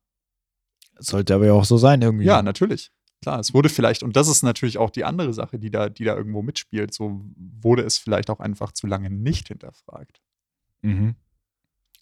[0.99, 2.25] Sollte aber ja auch so sein irgendwie.
[2.25, 2.91] Ja, natürlich.
[3.25, 6.05] Klar, es wurde vielleicht, und das ist natürlich auch die andere Sache, die da, die
[6.05, 10.21] da irgendwo mitspielt, so wurde es vielleicht auch einfach zu lange nicht hinterfragt.
[10.83, 11.15] Mhm.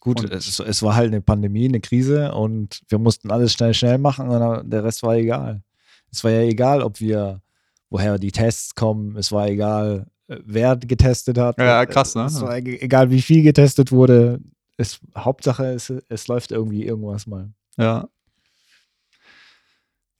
[0.01, 3.99] Gut, es, es, war halt eine Pandemie, eine Krise und wir mussten alles schnell, schnell
[3.99, 5.63] machen und der Rest war egal.
[6.11, 7.41] Es war ja egal, ob wir,
[7.89, 11.57] woher die Tests kommen, es war egal, äh, wer getestet hat.
[11.57, 12.25] Ja, krass, ne?
[12.25, 14.41] Es war egal, wie viel getestet wurde.
[14.77, 17.53] Es, Hauptsache, es, es läuft irgendwie irgendwas mal.
[17.77, 18.09] Ja.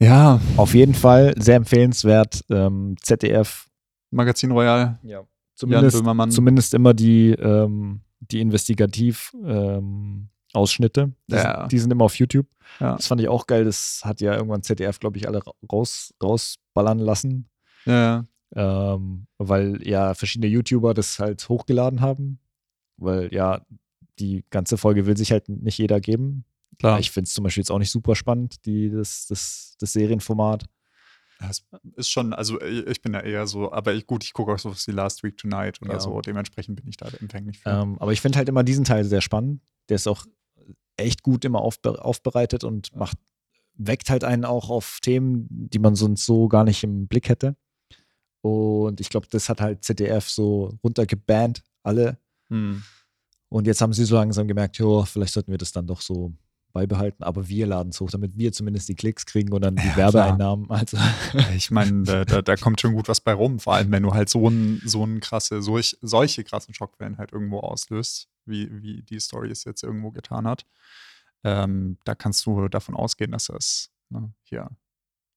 [0.03, 0.41] Ja.
[0.57, 2.45] Auf jeden Fall sehr empfehlenswert.
[2.51, 3.69] Ähm, ZDF.
[4.11, 4.99] Magazin Royal.
[5.05, 5.23] Ja.
[5.55, 11.03] Zumindest, zumindest immer die, ähm, die Investigativ-Ausschnitte.
[11.03, 11.69] Ähm, ja.
[11.69, 12.49] die sind immer auf YouTube.
[12.81, 12.97] Ja.
[12.97, 13.65] Das fand ich auch geil.
[13.65, 17.49] Das hat ja irgendwann ZDF, glaube ich, alle raus, rausballern lassen.
[17.85, 18.27] Ja.
[18.57, 22.41] Ähm, weil ja verschiedene YouTuber das halt hochgeladen haben.
[22.97, 23.65] Weil ja,
[24.19, 26.45] die ganze Folge will sich halt nicht jeder geben.
[26.83, 26.99] Klar.
[26.99, 30.65] Ich finde es zum Beispiel jetzt auch nicht super spannend, die, das, das, das Serienformat.
[31.39, 31.65] Das
[31.95, 34.73] ist schon, also ich bin da eher so, aber ich, gut, ich gucke auch so
[34.73, 36.01] was wie Last Week Tonight oder ja.
[36.01, 37.71] so, dementsprechend bin ich da empfänglich für.
[37.71, 39.61] Ähm, aber ich finde halt immer diesen Teil sehr spannend.
[39.89, 40.27] Der ist auch
[40.97, 43.17] echt gut immer aufbe aufbereitet und macht,
[43.75, 47.57] weckt halt einen auch auf Themen, die man sonst so gar nicht im Blick hätte.
[48.41, 52.19] Und ich glaube, das hat halt ZDF so runtergebannt, alle.
[52.49, 52.83] Hm.
[53.51, 56.33] Und jetzt haben sie so langsam gemerkt, jo, vielleicht sollten wir das dann doch so
[56.73, 59.87] beibehalten, aber wir laden es hoch, damit wir zumindest die Klicks kriegen und dann die
[59.87, 60.71] ja, Werbeeinnahmen.
[60.71, 60.97] Also.
[61.55, 64.13] Ich meine, da, da, da, kommt schon gut was bei rum, vor allem wenn du
[64.13, 69.03] halt so ein, so ein krasse, solch, solche krassen Schockwellen halt irgendwo auslöst, wie, wie
[69.03, 70.67] die Story es jetzt irgendwo getan hat.
[71.45, 74.71] Ähm, da kannst du davon ausgehen, dass das ne, hier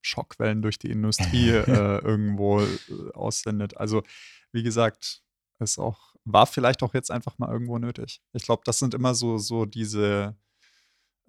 [0.01, 2.67] Schockwellen durch die Industrie äh, irgendwo äh,
[3.13, 3.77] aussendet.
[3.77, 4.03] Also,
[4.51, 5.23] wie gesagt,
[5.59, 8.21] ist auch, war vielleicht auch jetzt einfach mal irgendwo nötig.
[8.33, 10.35] Ich glaube, das sind immer so, so diese,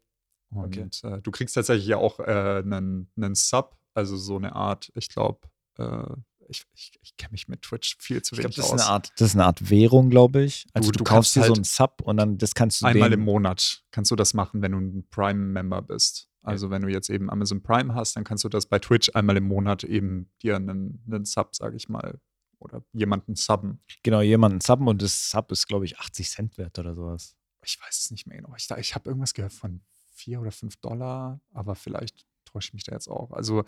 [0.50, 0.88] Und okay.
[1.02, 5.08] Äh, du kriegst tatsächlich ja auch äh, einen, einen Sub, also so eine Art, ich
[5.08, 5.40] glaube,
[5.78, 6.14] äh,
[6.48, 8.80] ich, ich, ich kenne mich mit Twitch viel zu wenig glaub, das aus.
[8.80, 10.66] Ist eine Art, das ist eine Art Währung, glaube ich.
[10.72, 12.86] Also du, du, du kaufst dir halt so einen Sub und dann das kannst du
[12.86, 16.28] Einmal im Monat kannst du das machen, wenn du ein Prime-Member bist.
[16.42, 19.36] Also wenn du jetzt eben Amazon Prime hast, dann kannst du das bei Twitch einmal
[19.36, 22.20] im Monat eben dir einen, einen Sub, sage ich mal,
[22.58, 23.82] oder jemanden subben.
[24.02, 27.36] Genau, jemanden subben und das Sub ist, glaube ich, 80 Cent wert oder sowas.
[27.64, 28.54] Ich weiß es nicht mehr genau.
[28.56, 29.82] Ich, ich habe irgendwas gehört von
[30.14, 33.32] 4 oder 5 Dollar, aber vielleicht täusche ich mich da jetzt auch.
[33.32, 33.64] Also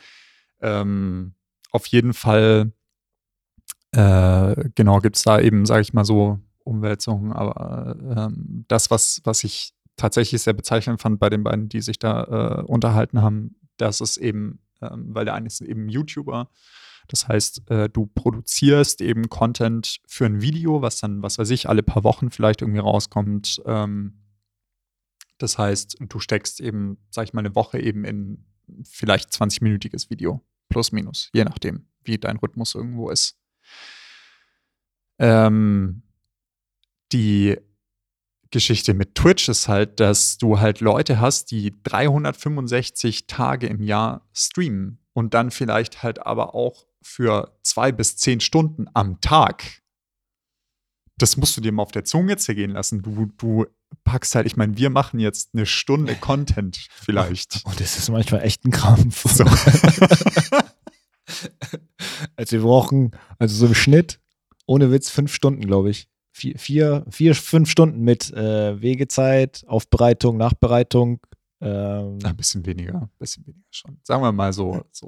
[0.61, 1.35] ähm,
[1.73, 2.73] auf jeden Fall,
[3.93, 7.33] äh, genau, gibt es da eben, sage ich mal so, Umwälzungen.
[7.33, 11.99] Aber ähm, das, was, was ich tatsächlich sehr bezeichnend fand bei den beiden, die sich
[11.99, 16.49] da äh, unterhalten haben, das ist eben, ähm, weil der eine ist eben YouTuber.
[17.09, 21.69] Das heißt, äh, du produzierst eben Content für ein Video, was dann, was weiß ich,
[21.69, 23.61] alle paar Wochen vielleicht irgendwie rauskommt.
[23.67, 24.23] Ähm,
[25.39, 28.45] das heißt, du steckst eben, sag ich mal, eine Woche eben in
[28.85, 30.41] vielleicht 20-minütiges Video.
[30.71, 33.39] Plus, minus, je nachdem, wie dein Rhythmus irgendwo ist.
[35.19, 36.03] Ähm,
[37.13, 37.59] die
[38.51, 44.27] Geschichte mit Twitch ist halt, dass du halt Leute hast, die 365 Tage im Jahr
[44.33, 44.99] streamen.
[45.13, 49.83] und dann vielleicht halt aber auch für zwei bis zehn Stunden am Tag.
[51.19, 53.03] Das musst du dir mal auf der Zunge zergehen lassen.
[53.03, 53.67] Du, du
[54.05, 57.63] packst halt, ich meine, wir machen jetzt eine Stunde Content vielleicht.
[57.65, 59.25] Und das ist manchmal echt ein Krampf.
[59.31, 59.45] So.
[62.37, 64.21] also wir brauchen, also so im Schnitt,
[64.67, 66.09] ohne Witz, fünf Stunden, glaube ich.
[66.33, 71.21] Vier, vier, vier, fünf Stunden mit äh, Wegezeit, Aufbereitung, Nachbereitung.
[71.61, 73.99] Ähm, ein bisschen weniger, ein bisschen weniger schon.
[74.05, 75.07] Sagen wir mal so, so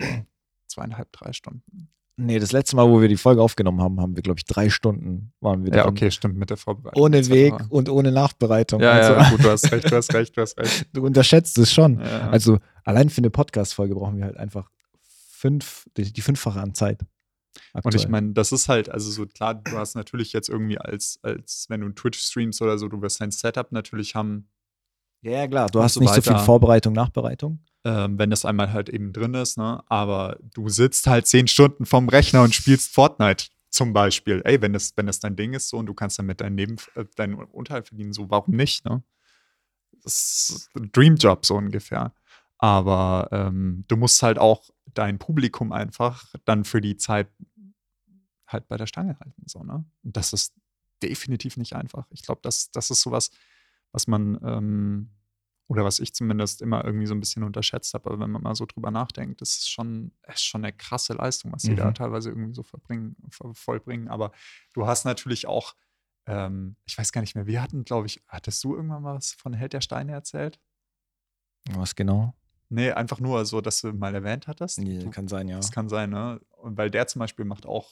[0.66, 1.88] zweieinhalb, drei Stunden.
[2.16, 4.68] Nee, das letzte Mal, wo wir die Folge aufgenommen haben, haben wir, glaube ich, drei
[4.68, 7.02] Stunden waren wir Ja, okay, stimmt, mit der Vorbereitung.
[7.02, 8.82] Ohne Weg und ohne Nachbereitung.
[8.82, 10.86] Ja, also, ja, gut, du hast recht, du hast recht, du hast recht.
[10.92, 12.00] Du unterschätzt es schon.
[12.00, 12.28] Ja.
[12.28, 14.70] Also allein für eine Podcast-Folge brauchen wir halt einfach
[15.08, 17.00] fünf, die, die fünffache an Zeit.
[17.72, 17.94] Aktuell.
[17.94, 21.18] Und ich meine, das ist halt, also so klar, du hast natürlich jetzt irgendwie als,
[21.22, 24.48] als wenn du Twitch streamst oder so, du wirst dein Setup natürlich haben.
[25.22, 26.22] Ja, ja klar, du hast so nicht weiter.
[26.22, 29.82] so viel Vorbereitung, Nachbereitung ähm, wenn das einmal halt eben drin ist, ne?
[29.88, 34.42] Aber du sitzt halt zehn Stunden vorm Rechner und spielst Fortnite zum Beispiel.
[34.44, 36.76] Ey, wenn das, wenn das dein Ding ist so und du kannst damit deinen Neben,
[36.94, 39.02] äh, deinen Unterhalt verdienen, so warum nicht, ne?
[40.04, 42.12] Das ist ein Dreamjob so ungefähr.
[42.58, 47.28] Aber ähm, du musst halt auch dein Publikum einfach dann für die Zeit
[48.46, 49.84] halt bei der Stange halten, so, ne?
[50.04, 50.54] Und das ist
[51.02, 52.06] definitiv nicht einfach.
[52.10, 53.30] Ich glaube, das, das ist sowas,
[53.90, 55.10] was man ähm,
[55.68, 58.10] oder was ich zumindest immer irgendwie so ein bisschen unterschätzt habe.
[58.10, 61.52] Aber wenn man mal so drüber nachdenkt, das ist schon, ist schon eine krasse Leistung,
[61.52, 61.76] was sie mhm.
[61.76, 63.16] da teilweise irgendwie so verbringen,
[63.52, 64.08] vollbringen.
[64.08, 64.32] Aber
[64.72, 65.74] du hast natürlich auch,
[66.26, 69.32] ähm, ich weiß gar nicht mehr, wir hatten, glaube ich, hattest du irgendwann mal was
[69.32, 70.60] von Held der Steine erzählt?
[71.70, 72.34] Was genau?
[72.68, 74.78] Nee, einfach nur so, dass du mal erwähnt hattest.
[74.78, 75.56] Nee, kann sein, ja.
[75.56, 76.40] Das kann sein, ne?
[76.56, 77.90] Und weil der zum Beispiel macht auch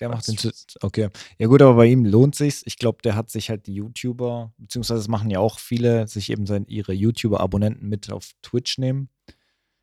[0.00, 1.08] der macht den Okay.
[1.38, 2.62] Ja, gut, aber bei ihm lohnt sich's.
[2.64, 6.30] Ich glaube, der hat sich halt die YouTuber, beziehungsweise das machen ja auch viele, sich
[6.30, 9.08] eben sein, ihre YouTuber-Abonnenten mit auf Twitch nehmen.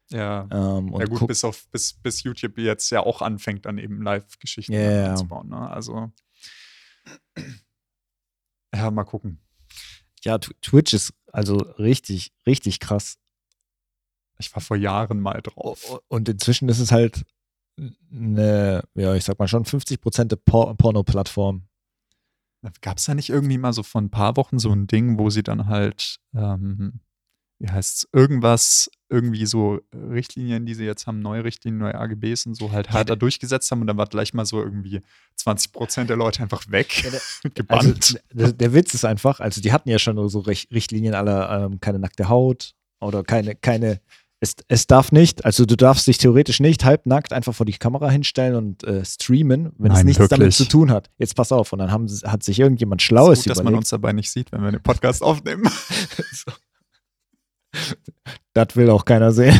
[0.09, 0.47] Ja.
[0.51, 4.73] Ähm, ja, gut, bis, auf, bis, bis YouTube jetzt ja auch anfängt, dann eben Live-Geschichten
[4.73, 5.11] yeah.
[5.11, 5.49] einzubauen.
[5.49, 5.69] Ne?
[5.69, 6.11] Also,
[8.73, 9.41] ja, mal gucken.
[10.23, 13.17] Ja, Twitch ist also richtig, richtig krass.
[14.37, 16.01] Ich war vor Jahren mal drauf.
[16.07, 17.25] Und inzwischen ist es halt
[18.11, 21.63] eine, ja, ich sag mal schon 50% Por Porno-Plattform.
[22.81, 25.29] Gab es da nicht irgendwie mal so vor ein paar Wochen so ein Ding, wo
[25.29, 26.99] sie dann halt, ähm,
[27.59, 32.47] wie heißt es, irgendwas, irgendwie so Richtlinien, die sie jetzt haben, neue Richtlinien, neue AGBs
[32.47, 35.01] und so halt härter ja, durchgesetzt haben und dann war gleich mal so irgendwie
[35.35, 37.85] 20 Prozent der Leute einfach weg, ja, der, gebannt.
[37.85, 41.79] Also, der, der, Witz ist einfach, also die hatten ja schon so Richtlinien aller ähm,
[41.79, 44.01] keine nackte Haut oder keine, keine
[44.45, 48.09] es, es darf nicht, also du darfst dich theoretisch nicht halbnackt einfach vor die Kamera
[48.09, 50.39] hinstellen und äh, streamen, wenn Nein, es nichts wirklich.
[50.39, 51.09] damit zu tun hat.
[51.17, 53.59] Jetzt pass auf, und dann haben, hat sich irgendjemand Schlaues gut, überlegt.
[53.59, 55.67] dass man uns dabei nicht sieht, wenn wir einen Podcast aufnehmen.
[56.31, 56.51] so.
[58.53, 59.59] Das will auch keiner sehen.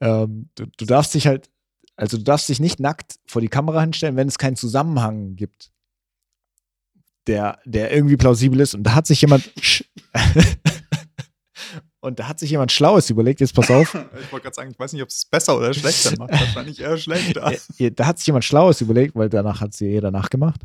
[0.00, 1.48] ähm, du, du darfst dich halt,
[1.96, 5.72] also du darfst dich nicht nackt vor die Kamera hinstellen, wenn es keinen Zusammenhang gibt
[7.26, 8.74] der, der irgendwie plausibel ist.
[8.74, 9.50] Und da hat sich jemand.
[12.00, 13.94] und da hat sich jemand Schlaues überlegt, jetzt pass auf.
[14.20, 16.32] Ich wollte gerade sagen, ich weiß nicht, ob es besser oder schlechter macht.
[16.32, 17.52] Wahrscheinlich eher schlechter.
[17.78, 20.62] Da hat sich jemand Schlaues überlegt, weil danach hat sie jeder nachgemacht.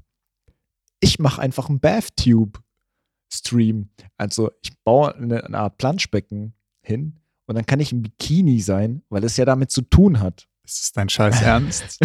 [0.99, 3.89] Ich mache einfach einen Bathtube-Stream.
[4.17, 9.03] Also ich baue eine, eine Art Planschbecken hin und dann kann ich ein Bikini sein,
[9.09, 10.47] weil es ja damit zu tun hat.
[10.63, 11.99] Ist das dein Scheiß Ernst?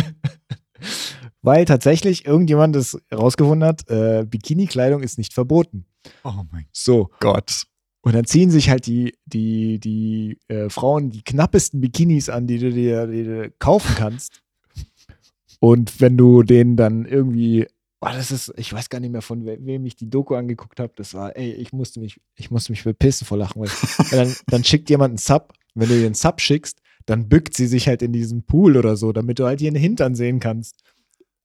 [1.47, 5.87] Weil tatsächlich irgendjemand das rausgefunden hat, äh, Bikini-Kleidung ist nicht verboten.
[6.25, 7.09] Oh mein so.
[7.21, 7.63] Gott.
[8.01, 12.59] Und dann ziehen sich halt die, die, die äh, Frauen die knappesten Bikinis an, die
[12.59, 14.43] du dir, die du kaufen kannst.
[15.61, 17.69] Und wenn du denen dann irgendwie,
[18.01, 20.81] oh, das ist, ich weiß gar nicht mehr, von we wem ich die Doku angeguckt
[20.81, 23.63] habe, das war, ey, ich musste mich, ich musste mich verpissen vor Lachen.
[23.63, 23.71] Weil,
[24.11, 27.69] dann, dann schickt jemand einen Sub, wenn du dir einen Sub schickst, dann bückt sie
[27.69, 30.83] sich halt in diesen Pool oder so, damit du halt ihren Hintern sehen kannst.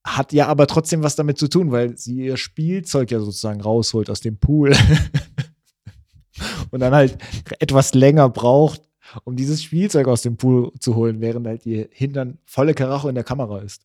[0.03, 4.09] Hat ja aber trotzdem was damit zu tun, weil sie ihr Spielzeug ja sozusagen rausholt
[4.09, 4.75] aus dem Pool.
[6.71, 7.17] und dann halt
[7.59, 8.81] etwas länger braucht,
[9.23, 13.15] um dieses Spielzeug aus dem Pool zu holen, während halt ihr Hintern volle Karacho in
[13.15, 13.81] der Kamera ist.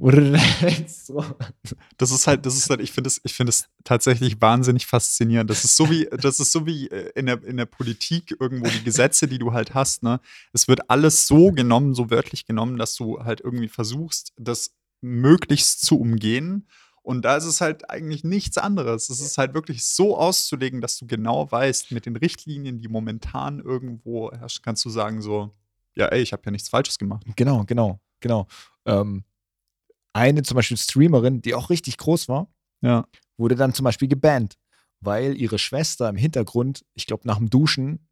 [1.98, 5.50] Das ist halt, das ist halt, ich finde es, ich finde es tatsächlich wahnsinnig faszinierend.
[5.50, 8.70] Das ist so wie, das ist so wie äh, in der, in der Politik irgendwo
[8.70, 10.20] die Gesetze, die du halt hast, ne?
[10.54, 15.84] Es wird alles so genommen, so wörtlich genommen, dass du halt irgendwie versuchst, das möglichst
[15.84, 16.68] zu umgehen.
[17.02, 19.08] Und da ist es halt eigentlich nichts anderes.
[19.08, 23.60] Es ist halt wirklich so auszulegen, dass du genau weißt, mit den Richtlinien, die momentan
[23.60, 25.54] irgendwo herrschen, kannst du sagen so,
[25.94, 27.24] ja, ey, ich habe ja nichts Falsches gemacht.
[27.36, 28.46] Genau, genau, genau.
[28.84, 29.24] Ähm,
[30.12, 32.48] eine zum Beispiel Streamerin, die auch richtig groß war,
[32.82, 33.06] ja.
[33.38, 34.56] wurde dann zum Beispiel gebannt,
[35.00, 38.06] weil ihre Schwester im Hintergrund, ich glaube, nach dem Duschen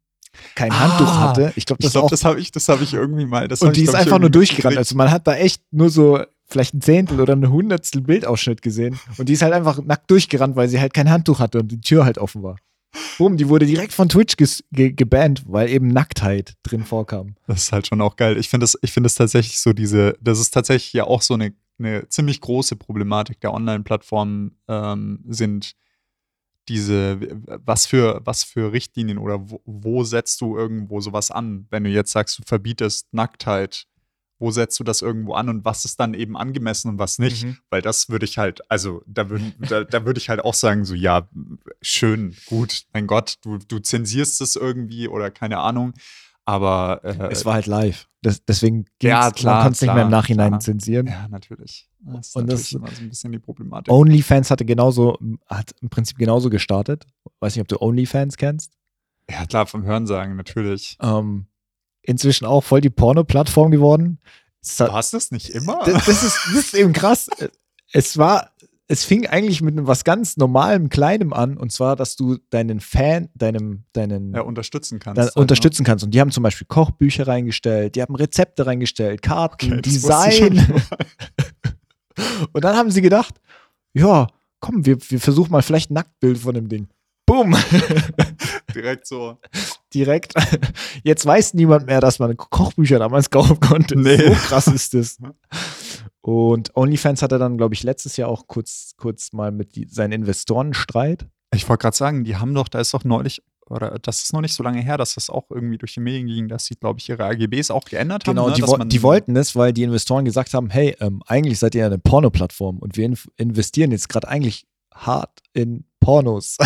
[0.55, 1.53] kein Handtuch Ah, hatte.
[1.55, 2.09] Ich glaube, das glaube, auch.
[2.09, 3.47] das habe ich, das habe ich irgendwie mal.
[3.47, 4.77] Das hab und die ist glaub einfach nur durchgerannt.
[4.77, 8.99] Also man hat da echt nur so vielleicht ein Zehntel oder ein Hundertstel Bildausschnitt gesehen.
[9.17, 11.81] Und die ist halt einfach nackt durchgerannt, weil sie halt kein Handtuch hatte und die
[11.81, 12.57] Tür halt offen war.
[13.17, 17.35] Boom, die wurde direkt von Twitch ge gebannt, weil eben Nacktheit drin vorkam.
[17.47, 18.37] Das ist halt schon auch geil.
[18.37, 21.53] Ich finde es find das tatsächlich so diese, das ist tatsächlich ja auch so eine,
[21.77, 25.75] eine ziemlich große Problematik der Online-Plattformen ähm, sind
[26.67, 27.19] diese,
[27.65, 31.89] was für, was für Richtlinien oder wo, wo setzt du irgendwo sowas an, wenn du
[31.89, 33.85] jetzt sagst, du verbietest Nacktheit,
[34.39, 37.43] wo setzt du das irgendwo an und was ist dann eben angemessen und was nicht?
[37.45, 37.57] Mhm.
[37.69, 40.85] Weil das würde ich halt, also da würde da, da würd ich halt auch sagen,
[40.85, 41.27] so ja,
[41.81, 45.93] schön, gut, mein Gott, du, du zensierst es irgendwie oder keine Ahnung.
[46.45, 48.07] Aber äh, Es war halt live.
[48.23, 50.59] Das, deswegen Ja, klar, man konnte es nicht mehr im Nachhinein klar.
[50.61, 51.05] zensieren.
[51.05, 51.87] ja, natürlich.
[51.99, 53.93] Das ist Und natürlich das- immer so ein bisschen die Problematik.
[53.93, 57.05] OnlyFans hatte genauso, hat im Prinzip genauso gestartet.
[57.39, 58.73] Weiß nicht, ob du OnlyFans kennst.
[59.29, 60.97] Ja, klar, vom Hörensagen, natürlich.
[61.01, 61.45] Ähm,
[62.09, 64.19] inzwischen auch voll die Porno-Plattform geworden.
[64.77, 65.79] War es das nicht immer?
[65.85, 67.29] das, das, ist, das ist eben krass.
[67.93, 68.51] Es war,
[68.87, 73.29] es fing eigentlich mit was ganz Normalem, Kleinem an, und zwar, dass du deinen Fan,
[73.35, 75.21] deinem, deinen ja, unterstützen kannst.
[75.21, 75.41] halt, ne?
[75.41, 76.03] unterstützen kannst.
[76.03, 80.83] Und die haben zum Beispiel Kochbücher reingestellt, die haben Rezepte reingestellt, Karten, Okay, Design.
[82.51, 83.35] Und dann haben sie gedacht,
[83.93, 84.27] ja,
[84.59, 86.89] komm, wir, wir versuchen mal vielleicht ein Nacktbild von dem Ding.
[87.25, 87.55] Boom,
[88.75, 89.37] Direkt so.
[89.93, 90.33] Direkt.
[91.03, 93.97] Jetzt weiß niemand mehr, dass man Kochbücher damals kaufen konnte.
[93.97, 94.17] Nee.
[94.17, 95.17] So krass ist das.
[96.21, 100.11] Und OnlyFans hatte dann, glaube ich, letztes Jahr auch kurz, kurz mal mit die, seinen
[100.11, 101.25] Investoren Streit.
[101.55, 104.41] Ich wollte gerade sagen, die haben doch, da ist doch neulich, oder das ist noch
[104.41, 106.99] nicht so lange her, dass das auch irgendwie durch die Medien ging, dass sie, glaube
[106.99, 108.49] ich, ihre AGBs auch geändert Genau, haben.
[108.51, 108.55] ne?
[108.57, 111.85] die, wo die wollten es, weil die Investoren gesagt haben, hey, ähm, eigentlich seid ihr
[111.85, 116.57] eine Porno-Plattform und wir inv investieren jetzt gerade eigentlich hart in Pornos.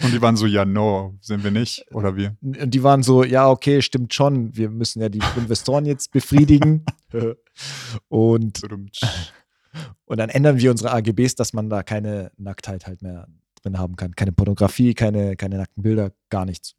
[0.00, 1.84] Und die waren so, ja, no, sind wir nicht.
[1.92, 2.36] Oder wir.
[2.42, 6.84] Und die waren so, ja, okay, stimmt schon, wir müssen ja die Investoren jetzt befriedigen.
[8.08, 8.62] und,
[10.04, 13.28] und dann ändern wir unsere AGBs, dass man da keine Nacktheit halt mehr
[13.62, 14.16] drin haben kann.
[14.16, 16.74] Keine Pornografie, keine, keine nackten Bilder, gar nichts.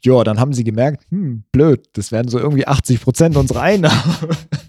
[0.00, 4.14] Ja, dann haben sie gemerkt, hm, blöd, das werden so irgendwie 80 Prozent unserer Einnahmen.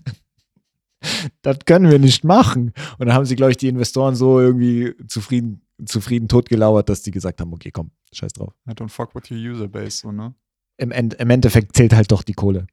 [1.41, 2.73] das können wir nicht machen.
[2.97, 7.11] Und dann haben sie, glaube ich, die Investoren so irgendwie zufrieden, zufrieden totgelauert, dass die
[7.11, 8.53] gesagt haben, okay, komm, scheiß drauf.
[8.65, 10.33] Ja, don't fuck with your user base, so, ne?
[10.77, 12.67] Im, End, im Endeffekt zählt halt doch die Kohle.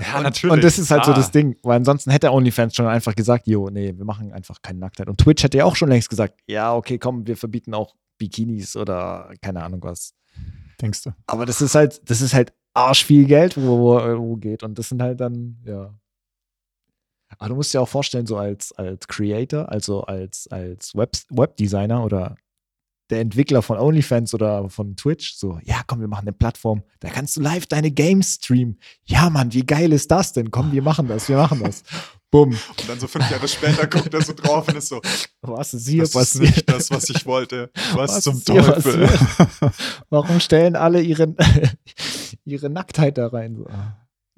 [0.00, 1.18] Ja, und, natürlich, Und das ist halt so klar.
[1.18, 4.78] das Ding, weil ansonsten hätte OnlyFans schon einfach gesagt, jo, nee, wir machen einfach keine
[4.78, 5.08] Nacktheit.
[5.08, 8.76] Und Twitch hätte ja auch schon längst gesagt, ja, okay, komm, wir verbieten auch Bikinis
[8.76, 10.14] oder keine Ahnung was.
[10.80, 11.10] Denkst du?
[11.26, 14.62] Aber das ist halt, das ist halt arsch viel Geld, wo, wo, wo geht.
[14.62, 15.94] Und das sind halt dann, ja.
[17.38, 22.04] Aber du musst dir auch vorstellen, so als, als Creator, also als, als Web, Webdesigner
[22.04, 22.36] oder
[23.10, 27.10] der Entwickler von OnlyFans oder von Twitch, so, ja, komm, wir machen eine Plattform, da
[27.10, 28.78] kannst du live deine Games streamen.
[29.04, 30.50] Ja, Mann, wie geil ist das denn?
[30.50, 31.82] Komm, wir machen das, wir machen das.
[32.30, 32.50] Bumm.
[32.52, 35.02] Und dann so fünf Jahre später guckt er so drauf und ist so,
[35.42, 36.56] Was ist hier das ist passiert?
[36.56, 37.70] nicht das, was ich wollte.
[37.92, 39.06] Was, Was zum ist Teufel?
[40.08, 41.34] Warum stellen alle ihre,
[42.46, 43.56] ihre Nacktheit da rein?
[43.56, 43.66] So.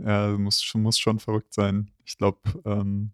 [0.05, 1.93] Ja, muss, muss schon verrückt sein.
[2.05, 3.13] Ich glaube, ähm,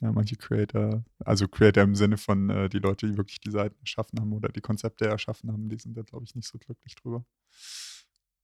[0.00, 3.76] ja, manche Creator, also Creator im Sinne von äh, die Leute, die wirklich die Seiten
[3.80, 6.94] erschaffen haben oder die Konzepte erschaffen haben, die sind da, glaube ich, nicht so glücklich
[6.96, 7.24] drüber.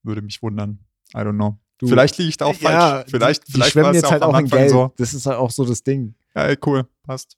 [0.03, 0.79] Würde mich wundern.
[1.13, 1.57] I don't know.
[1.79, 3.11] Du- Vielleicht liege ich da auch Ja, falsch.
[3.11, 4.69] Vielleicht, die, die vielleicht schwemmen war es jetzt halt auch in Geld.
[4.69, 4.93] so.
[4.97, 6.15] Das ist halt auch so das Ding.
[6.35, 7.37] Ja, ey, cool, passt.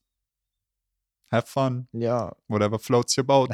[1.31, 1.87] Have fun.
[1.93, 3.51] Ja, Whatever floats your boat.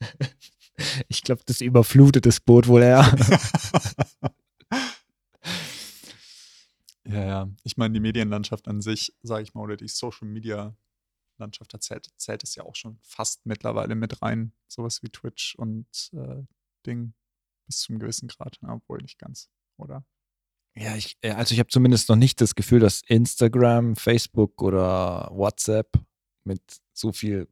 [1.08, 3.04] ich glaube, das überflutet das Boot wohl eher.
[7.14, 7.50] Ja, ja.
[7.62, 10.76] Ich meine, die Medienlandschaft an sich, sage ich mal, oder die Social Media
[11.38, 14.52] Landschaft, da zählt, zählt es ja auch schon fast mittlerweile mit rein.
[14.68, 16.42] Sowas wie Twitch und äh,
[16.86, 17.14] Ding
[17.66, 19.48] bis zum gewissen Grad, ja, obwohl nicht ganz,
[19.78, 20.04] oder?
[20.76, 25.30] Ja, ich, äh, also ich habe zumindest noch nicht das Gefühl, dass Instagram, Facebook oder
[25.32, 25.90] WhatsApp
[26.44, 27.48] mit so viel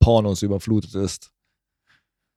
[0.00, 1.30] Pornos überflutet ist.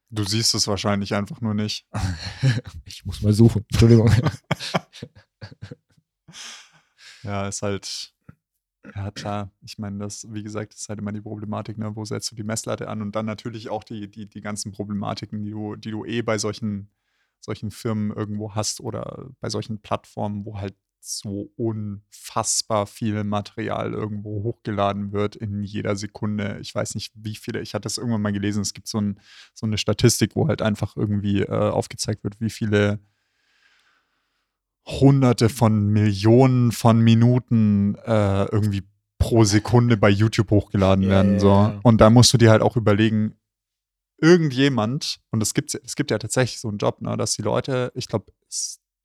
[0.10, 1.86] Du siehst es wahrscheinlich einfach nur nicht.
[2.86, 3.65] Ich muss mal suchen.
[3.69, 4.10] Entschuldigung.
[7.28, 8.13] Ja, ist halt,
[8.96, 11.94] ja klar, ich meine, das, wie gesagt, ist halt immer die Problematik, ne?
[11.96, 15.44] wo setzt du die Messlatte an und dann natürlich auch die, die, die ganzen Problematiken,
[15.44, 16.90] die du, die du eh bei solchen,
[17.42, 24.44] solchen Firmen irgendwo hast oder bei solchen Plattformen, wo halt so unfassbar viel Material irgendwo
[24.44, 26.60] hochgeladen wird in jeder Sekunde.
[26.62, 29.19] Ich weiß nicht, wie viele, ich hatte es irgendwann mal gelesen, es gibt so, ein,
[29.54, 33.00] so eine Statistik, wo halt einfach irgendwie äh, aufgezeigt wird, wie viele
[34.88, 38.83] Hunderte von Millionen von Minuten äh, irgendwie
[39.19, 41.40] pro Sekunde bei YouTube hochgeladen Ja, werden.
[41.40, 41.79] so.
[41.83, 43.35] Und da musst du dir halt auch überlegen,
[44.19, 47.92] irgendjemand, und es gibt, es gibt ja tatsächlich so einen Job, ne, dass die Leute,
[47.96, 48.31] ich glaube,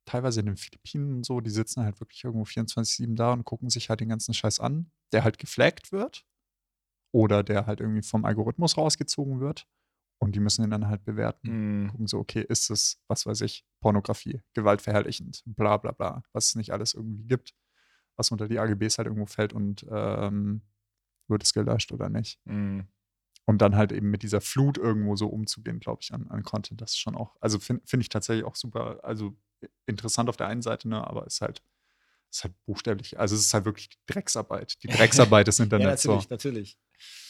[0.05, 3.69] teilweise in den Philippinen und so, die sitzen halt wirklich irgendwo 24-7 da und gucken
[3.69, 6.25] sich halt den ganzen Scheiß an, der halt geflaggt wird
[7.13, 9.67] oder der halt irgendwie vom Algorithmus rausgezogen wird.
[10.23, 11.83] Und die müssen ihn dann halt bewerten.
[11.83, 11.89] Mm.
[11.89, 16.55] Gucken so, okay, ist es, was weiß ich, Pornografie, gewaltverherrlichend, bla bla bla, was es
[16.55, 17.53] nicht alles irgendwie gibt,
[18.15, 20.61] was unter die AGBs halt irgendwo fällt und ähm,
[21.27, 22.39] wird es gelöscht oder nicht.
[22.45, 22.81] Mm.
[23.45, 26.79] Und dann halt eben mit dieser Flut irgendwo so umzugehen, glaube ich, an, an Content,
[26.79, 29.35] das ist schon auch, also finde find ich tatsächlich auch super, also
[29.85, 31.61] interessant auf der einen Seite, ne, aber ist halt,
[32.31, 34.87] ist halt buchstäblich, also es ist halt wirklich die Drecksarbeit, die
[35.27, 36.05] Drecksarbeit des Ja, Internets.
[36.05, 36.29] natürlich, so.
[36.29, 36.79] natürlich.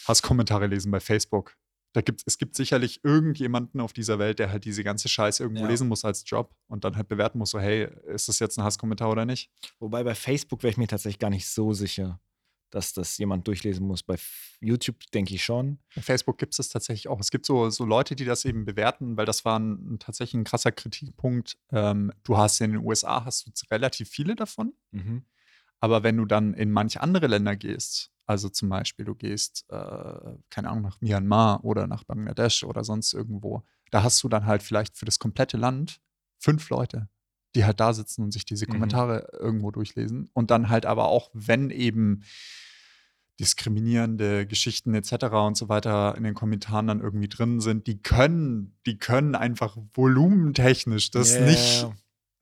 [0.06, 1.58] Hast Kommentare lesen bei Facebook.
[1.94, 5.64] Da gibt's, es gibt sicherlich irgendjemanden auf dieser Welt, der halt diese ganze Scheiße irgendwo
[5.64, 5.70] Ja.
[5.70, 8.64] lesen muss als Job und dann halt bewerten muss, so, hey, ist das jetzt ein
[8.64, 9.52] Hasskommentar oder nicht?
[9.80, 12.20] Wobei bei Facebook wäre ich mir tatsächlich gar nicht so sicher,
[12.72, 14.02] dass das jemand durchlesen muss.
[14.02, 14.16] Bei
[14.60, 15.78] YouTube denke ich schon.
[15.96, 17.20] Bei Facebook gibt es das tatsächlich auch.
[17.20, 20.46] Es gibt so, so Leute, die das eben bewerten, weil das war ein, tatsächlich ein
[20.46, 21.60] krasser Kritikpunkt.
[21.72, 24.74] Ähm, du hast in den USA hast du relativ viele davon,
[25.80, 30.36] aber wenn du dann in manche andere Länder gehst, also zum Beispiel du gehst, äh,
[30.49, 34.63] keine Ahnung, nach Myanmar oder nach Bangladesch oder sonst irgendwo, da hast du dann halt
[34.63, 35.99] vielleicht für das komplette Land
[36.39, 37.09] fünf Leute,
[37.55, 38.71] die halt da sitzen und sich diese Mhm.
[38.71, 42.24] Kommentare irgendwo durchlesen und dann halt aber auch, wenn eben
[43.39, 45.26] diskriminierende Geschichten etc.
[45.47, 49.76] und so weiter in den Kommentaren dann irgendwie drin sind, die können, die können einfach
[49.93, 51.45] volumentechnisch das Yeah.
[51.45, 51.88] nicht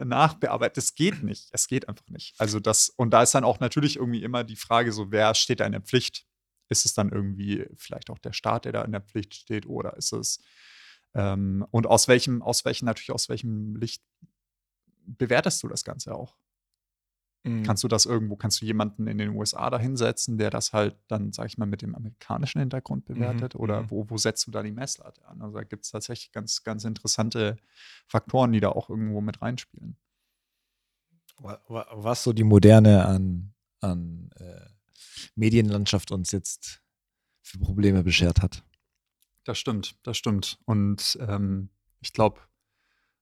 [0.05, 0.75] nachbearbeiten.
[0.75, 1.49] Das geht nicht.
[1.51, 2.35] Es geht einfach nicht.
[2.39, 5.59] Also das, und da ist dann auch natürlich irgendwie immer die Frage, so, wer steht
[5.59, 6.25] da in der Pflicht?
[6.69, 9.97] Ist es dann irgendwie vielleicht auch der Staat, der da in der Pflicht steht, oder
[9.97, 10.39] ist es
[11.13, 14.03] ähm, und aus welchem, aus welchem, natürlich aus welchem Licht
[15.05, 16.35] bewertest du das Ganze auch?
[17.43, 17.63] Mhm.
[17.63, 20.95] Kannst du das irgendwo, kannst du jemanden in den USA da hinsetzen, der das halt
[21.07, 23.55] dann, sag ich mal, mit dem amerikanischen Hintergrund bewertet?
[23.55, 23.91] Oder mhm.
[23.91, 25.41] wo, wo setzt du da die Messlatte an?
[25.41, 27.57] Also da gibt es tatsächlich ganz, ganz interessante
[28.07, 29.97] Faktoren, die da auch irgendwo mit reinspielen.
[31.39, 34.67] Wa- wa- Was so die Moderne an, an äh,
[35.35, 36.83] Medienlandschaft uns jetzt
[37.41, 38.63] für Probleme beschert hat.
[39.45, 40.59] Das stimmt, das stimmt.
[40.65, 41.69] Und ähm,
[42.01, 42.39] ich glaube,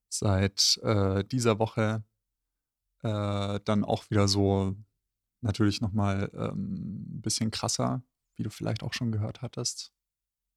[0.09, 2.03] seit äh, dieser Woche
[3.03, 4.75] äh, dann auch wieder so
[5.41, 8.03] natürlich nochmal ähm, ein bisschen krasser,
[8.35, 9.93] wie du vielleicht auch schon gehört hattest.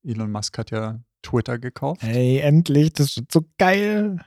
[0.05, 2.03] Elon Musk hat ja Twitter gekauft.
[2.03, 4.25] Hey, endlich, das wird so geil.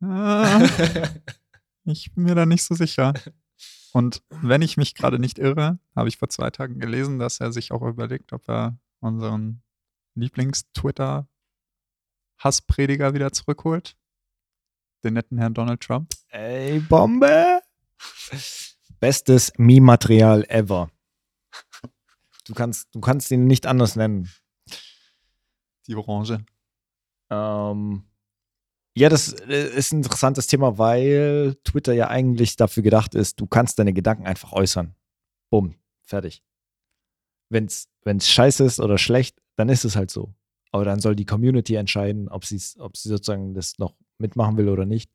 [0.00, 0.60] Ah,
[1.84, 3.14] ich bin mir da nicht so sicher.
[3.92, 7.50] Und wenn ich mich gerade nicht irre, habe ich vor zwei Tagen gelesen, dass er
[7.52, 9.62] sich auch überlegt, ob er unseren
[10.14, 13.96] Lieblings-Twitter-Hassprediger wieder zurückholt.
[15.04, 16.12] Den netten Herrn Donald Trump.
[16.30, 17.60] Ey, Bombe.
[19.00, 20.90] Bestes Meme-Material ever.
[22.46, 24.30] Du kannst, du kannst ihn nicht anders nennen.
[25.86, 26.44] Die Orange.
[27.30, 28.04] Ähm,
[28.96, 33.46] ja, das äh, ist ein interessantes Thema, weil Twitter ja eigentlich dafür gedacht ist, du
[33.46, 34.94] kannst deine Gedanken einfach äußern.
[35.50, 36.42] Bumm, fertig.
[37.50, 40.34] Wenn es scheiße ist oder schlecht, dann ist es halt so.
[40.72, 42.44] Aber dann soll die Community entscheiden, ob,
[42.78, 45.10] ob sie sozusagen das noch mitmachen will oder nicht.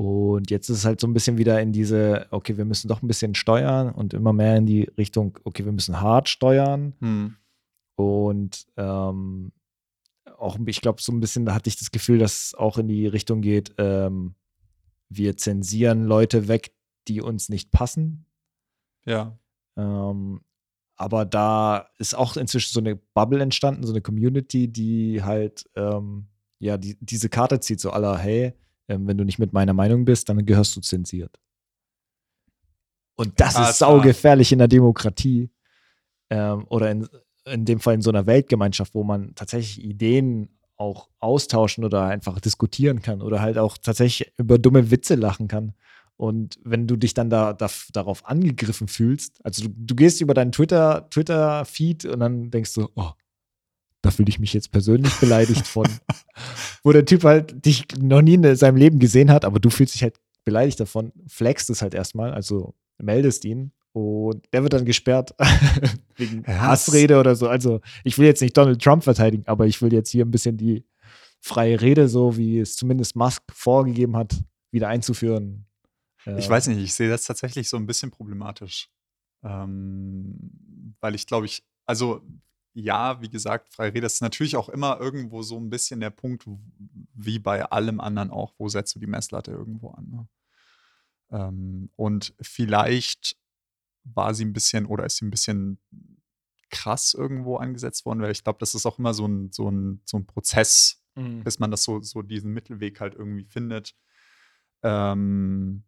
[0.00, 3.02] Und jetzt ist es halt so ein bisschen wieder in diese, okay, wir müssen doch
[3.02, 6.94] ein bisschen steuern und immer mehr in die Richtung, okay, wir müssen hart steuern.
[7.00, 7.36] Hm.
[7.96, 9.52] Und ähm,
[10.38, 12.88] auch, ich glaube, so ein bisschen da hatte ich das Gefühl, dass es auch in
[12.88, 14.36] die Richtung geht, ähm,
[15.10, 16.72] wir zensieren Leute weg,
[17.06, 18.24] die uns nicht passen.
[19.04, 19.38] Ja.
[19.76, 20.40] Ähm,
[20.96, 26.28] aber da ist auch inzwischen so eine Bubble entstanden, so eine Community, die halt, ähm,
[26.58, 28.54] ja, die, diese Karte zieht, so aller, hey,
[28.90, 31.38] ähm, wenn du nicht mit meiner Meinung bist, dann gehörst du zensiert.
[33.16, 33.90] Und das Ja, ist klar.
[33.90, 35.50] saugefährlich in der Demokratie.
[36.30, 37.08] Ähm, oder in,
[37.44, 42.40] in dem Fall in so einer Weltgemeinschaft, wo man tatsächlich Ideen auch austauschen oder einfach
[42.40, 45.74] diskutieren kann oder halt auch tatsächlich über dumme Witze lachen kann.
[46.16, 50.34] Und wenn du dich dann da, da darauf angegriffen fühlst, also du, du gehst über
[50.34, 53.10] deinen Twitter, Twitter-Feed und dann denkst du, oh,
[54.02, 55.86] da fühle ich mich jetzt persönlich beleidigt von.
[56.82, 59.94] Wo der Typ halt dich noch nie in seinem Leben gesehen hat, aber du fühlst
[59.94, 64.84] dich halt beleidigt davon, flagst es halt erstmal, also meldest ihn und der wird dann
[64.84, 65.34] gesperrt
[66.16, 67.48] wegen Hassrede oder so.
[67.48, 70.56] Also ich will jetzt nicht Donald Trump verteidigen, aber ich will jetzt hier ein bisschen
[70.56, 70.84] die
[71.40, 74.34] freie Rede, so wie es zumindest Musk vorgegeben hat,
[74.70, 75.66] wieder einzuführen.
[76.36, 78.90] Ich weiß nicht, ich sehe das tatsächlich so ein bisschen problematisch.
[79.42, 82.20] Ähm, weil ich glaube, ich, also
[82.72, 86.46] ja, wie gesagt, freie Rede ist natürlich auch immer irgendwo so ein bisschen der Punkt,
[87.14, 90.08] wie bei allem anderen auch, wo setzt du die Messlatte irgendwo an.
[90.10, 90.28] Ne?
[91.30, 93.36] Ähm, und vielleicht
[94.04, 95.78] war sie ein bisschen oder ist sie ein bisschen
[96.70, 100.00] krass irgendwo angesetzt worden, weil ich glaube, das ist auch immer so ein, so ein,
[100.04, 101.42] so ein Prozess, Mhm.
[101.42, 103.96] bis man das so, so diesen Mittelweg halt irgendwie findet.
[104.82, 105.82] Ähm,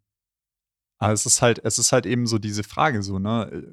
[0.99, 3.73] aber es ist halt, es ist halt eben so diese Frage, so, ne, äh,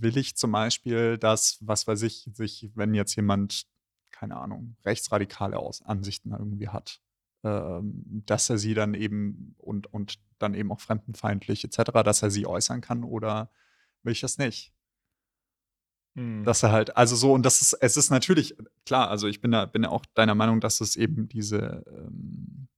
[0.00, 3.66] will ich zum Beispiel, dass, was weiß ich, sich, wenn jetzt jemand,
[4.10, 7.00] keine Ahnung, rechtsradikale Aus Ansichten irgendwie hat,
[7.44, 12.30] ähm, dass er sie dann eben und, und dann eben auch fremdenfeindlich etc., dass er
[12.30, 13.50] sie äußern kann oder
[14.02, 14.72] will ich das nicht?
[16.14, 16.44] Mhm.
[16.44, 19.50] Dass er halt, also so, und das ist, es ist natürlich, klar, also ich bin
[19.50, 22.68] da, bin ja auch deiner Meinung, dass es eben diese, ähm,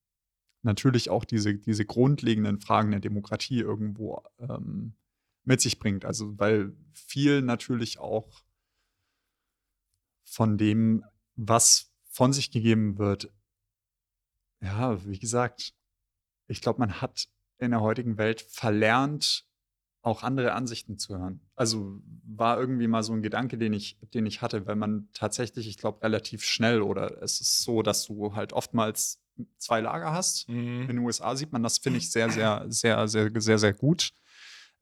[0.63, 4.95] natürlich auch diese, diese grundlegenden Fragen der Demokratie irgendwo ähm,
[5.45, 6.05] mit sich bringt.
[6.05, 8.45] Also, weil viel natürlich auch
[10.25, 11.05] von dem,
[11.37, 13.31] was von sich gegeben wird,
[14.61, 15.75] ja, wie gesagt,
[16.47, 17.29] ich glaube, man hat
[17.59, 19.47] in der heutigen Welt verlernt,
[20.03, 21.41] auch andere Ansichten zu hören.
[21.55, 25.67] Also war irgendwie mal so ein Gedanke, den ich, den ich hatte, weil man tatsächlich,
[25.67, 29.23] ich glaube, relativ schnell oder es ist so, dass du halt oftmals
[29.57, 30.49] zwei Lager hast.
[30.49, 30.83] Mhm.
[30.83, 34.11] In den USA sieht man das, finde ich, sehr, sehr, sehr, sehr, sehr, sehr gut.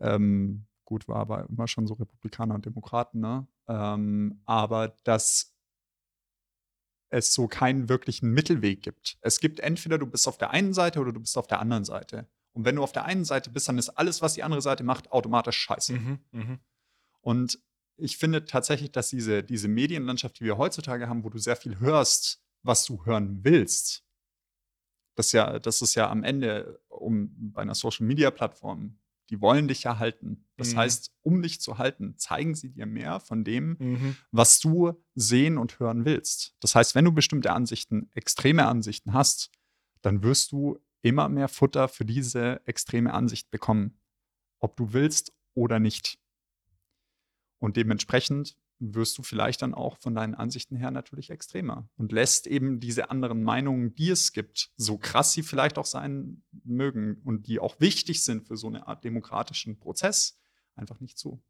[0.02, 3.46] Ähm, gut, war aber immer schon so Republikaner und Demokraten, ne?
[3.68, 5.54] Ähm, aber dass
[7.10, 9.18] es so keinen wirklichen Mittelweg gibt.
[9.20, 11.84] Es gibt entweder du bist auf der einen Seite oder du bist auf der anderen
[11.84, 12.26] Seite.
[12.52, 14.82] Und wenn du auf der einen Seite bist, dann ist alles, was die andere Seite
[14.82, 15.92] macht, automatisch scheiße.
[15.94, 16.18] Mhm.
[16.32, 16.58] Mhm.
[17.20, 17.58] Und
[17.96, 21.78] ich finde tatsächlich, dass diese, diese Medienlandschaft, die wir heutzutage haben, wo du sehr viel
[21.78, 24.04] hörst, was du hören willst,
[25.14, 28.98] das, ja, das ist ja am Ende, um bei einer Social-Media-Plattform,
[29.32, 30.44] die wollen dich ja halten.
[30.58, 30.78] Das Mhm.
[30.78, 34.16] heißt, um dich zu halten, zeigen sie dir mehr von dem, Mhm.
[34.30, 36.54] was du sehen und hören willst.
[36.60, 39.50] Das heißt, wenn du bestimmte Ansichten, extreme Ansichten hast,
[40.02, 43.98] dann wirst du immer mehr Futter für diese extreme Ansicht bekommen,
[44.60, 46.18] ob du willst oder nicht.
[47.58, 52.46] Und dementsprechend wirst du vielleicht dann auch von deinen Ansichten her natürlich extremer und lässt
[52.46, 57.46] eben diese anderen Meinungen, die es gibt, so krass sie vielleicht auch sein mögen und
[57.46, 60.38] die auch wichtig sind für so eine Art demokratischen Prozess,
[60.74, 61.40] einfach nicht zu.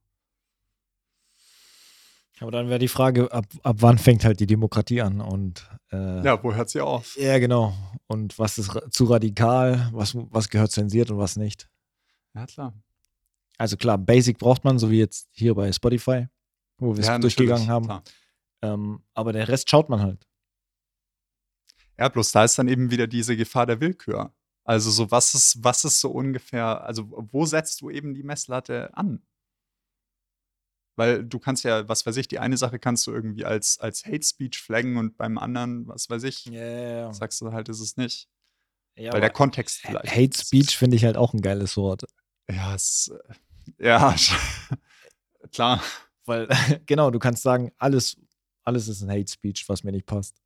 [2.41, 5.21] Aber dann wäre die Frage, ab, ab wann fängt halt die Demokratie an?
[5.21, 7.17] Und äh, Ja, wo hört sie auf?
[7.17, 7.73] ja, genau.
[8.09, 9.89] Und was ist zu radikal?
[9.93, 11.69] Was, was gehört zensiert und was nicht?
[12.35, 12.75] Ja, klar.
[13.59, 16.27] Also klar, Basic braucht man, so wie jetzt hier bei Spotify,
[16.83, 18.03] wo wir es Ja, durchgegangen haben.
[18.63, 20.27] Ähm, aber den Rest schaut man halt.
[21.99, 24.35] Ja, bloß da ist dann eben wieder diese Gefahr der Willkür.
[24.65, 28.97] Also so, was ist, was ist so ungefähr, also wo setzt du eben die Messlatte
[28.97, 29.23] an?
[30.97, 34.05] Weil du kannst ja, was weiß ich, die eine Sache kannst du irgendwie als, als
[34.05, 37.13] Hate Speech flaggen und beim anderen, was weiß ich, Yeah.
[37.13, 38.29] sagst du halt, ist es nicht.
[38.97, 40.15] Ja, Weil der Kontext vielleicht.
[40.15, 42.05] Hate Speech finde ich halt auch ein geiles Wort.
[42.49, 43.11] Ja, es,
[43.79, 44.15] äh, ja,
[45.53, 45.83] klar.
[46.25, 46.49] Weil,
[46.87, 48.17] genau, du kannst sagen, alles,
[48.65, 50.41] alles ist ein Hate Speech, was mir nicht passt.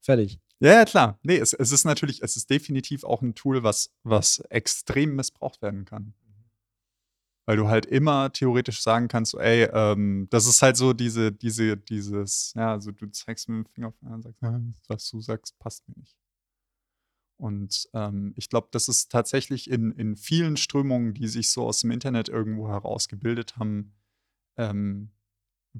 [0.00, 0.40] Fertig.
[0.60, 1.18] Ja, ja, klar.
[1.22, 5.60] Nee, es, es ist natürlich, es ist definitiv auch ein Tool, was, was extrem missbraucht
[5.60, 6.14] werden kann.
[7.44, 11.30] Weil du halt immer theoretisch sagen kannst, so, ey, ähm, das ist halt so diese,
[11.30, 14.60] diese, dieses, ja, also du zeigst mit dem Finger auf den anderen und sagst, "Ah,
[14.88, 16.16] was du sagst, passt mir nicht.
[17.38, 21.80] Und ähm, ich glaube, das ist tatsächlich in, in vielen Strömungen, die sich so aus
[21.80, 23.94] dem Internet irgendwo herausgebildet haben,
[24.56, 25.10] ähm,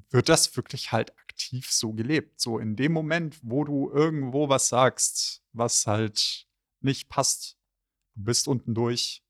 [0.09, 2.39] wird das wirklich halt aktiv so gelebt.
[2.39, 6.47] So in dem Moment, wo du irgendwo was sagst, was halt
[6.81, 7.57] nicht passt,
[8.15, 9.23] du bist unten durch,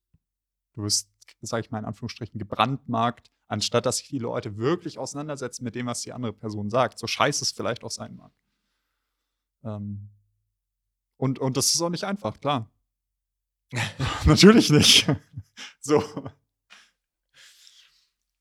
[0.74, 1.10] du bist,
[1.42, 5.88] sag ich mal in Anführungsstrichen, gebrandmarkt, anstatt dass sich die Leute wirklich auseinandersetzen mit dem,
[5.88, 8.32] was die andere Person sagt, so scheiße es vielleicht auch sein mag.
[9.64, 10.10] Ähm,
[11.18, 12.72] und, und das ist auch nicht einfach, klar.
[14.26, 15.08] Natürlich nicht.
[15.80, 16.04] so,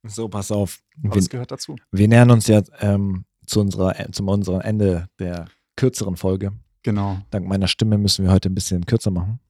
[0.09, 0.81] So, pass auf.
[1.03, 1.77] aber Wir, es gehört dazu.
[1.93, 5.47] wir nähern uns ja ähm, zu, unserer, äh, zu unserem Ende der
[5.77, 6.53] kürzeren Folge.
[6.83, 7.19] Genau.
[7.31, 9.41] Dank meiner Stimme müssen wir heute ein bisschen kürzer machen.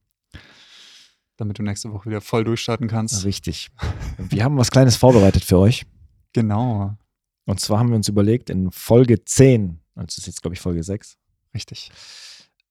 [1.37, 3.25] Damit du nächste Woche wieder voll durchstarten kannst.
[3.25, 3.69] Richtig.
[4.19, 5.85] Wir haben was Kleines vorbereitet für euch.
[6.33, 6.97] Genau.
[7.45, 10.61] Und zwar haben wir uns überlegt, in Folge 10, also das ist jetzt, glaube ich,
[10.61, 11.17] Folge 6,
[11.55, 11.91] Richtig.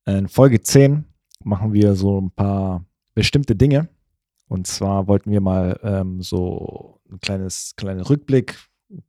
[0.05, 1.05] in Folge 10
[1.43, 2.83] machen wir so ein paar
[3.13, 3.87] bestimmte Dinge.
[4.47, 8.57] Und zwar wollten wir mal ähm, so ein kleines, kleinen Rückblick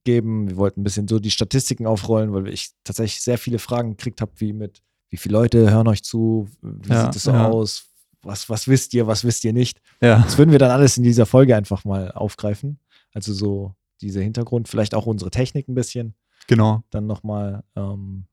[0.05, 0.49] geben.
[0.49, 4.21] Wir wollten ein bisschen so die Statistiken aufrollen, weil ich tatsächlich sehr viele Fragen gekriegt
[4.21, 7.49] habe, wie mit, wie viele Leute hören euch zu, wie Ja, sieht es so ja.
[7.49, 7.91] aus,
[8.23, 9.81] was, was wisst ihr, was wisst ihr nicht.
[10.01, 10.21] Ja.
[10.23, 12.79] Das würden wir dann alles in dieser Folge einfach mal aufgreifen.
[13.13, 16.15] Also so dieser Hintergrund, vielleicht auch unsere Technik ein bisschen,
[16.49, 16.83] Genau.
[16.91, 18.27] dann nochmal ähm,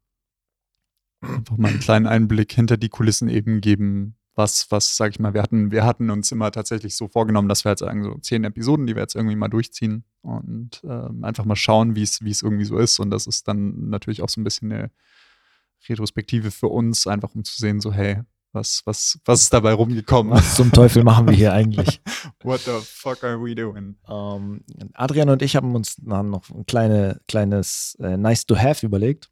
[1.21, 5.33] Einfach mal einen kleinen Einblick hinter die Kulissen eben geben, was, was, sag ich mal,
[5.33, 8.43] wir hatten, wir hatten uns immer tatsächlich so vorgenommen, dass wir jetzt sagen, so zehn
[8.43, 12.65] Episoden, die wir jetzt irgendwie mal durchziehen und ähm, einfach mal schauen, wie es irgendwie
[12.65, 12.99] so ist.
[12.99, 14.91] Und das ist dann natürlich auch so ein bisschen eine
[15.87, 18.21] Retrospektive für uns, einfach um zu sehen, so, hey,
[18.53, 20.31] was, was, was ist dabei rumgekommen?
[20.31, 22.01] Was zum Teufel machen wir hier eigentlich?
[22.43, 23.95] What the fuck are we doing?
[24.07, 24.63] Ähm,
[24.93, 29.31] Adrian und ich haben uns dann noch ein kleine, kleines äh, Nice to Have überlegt.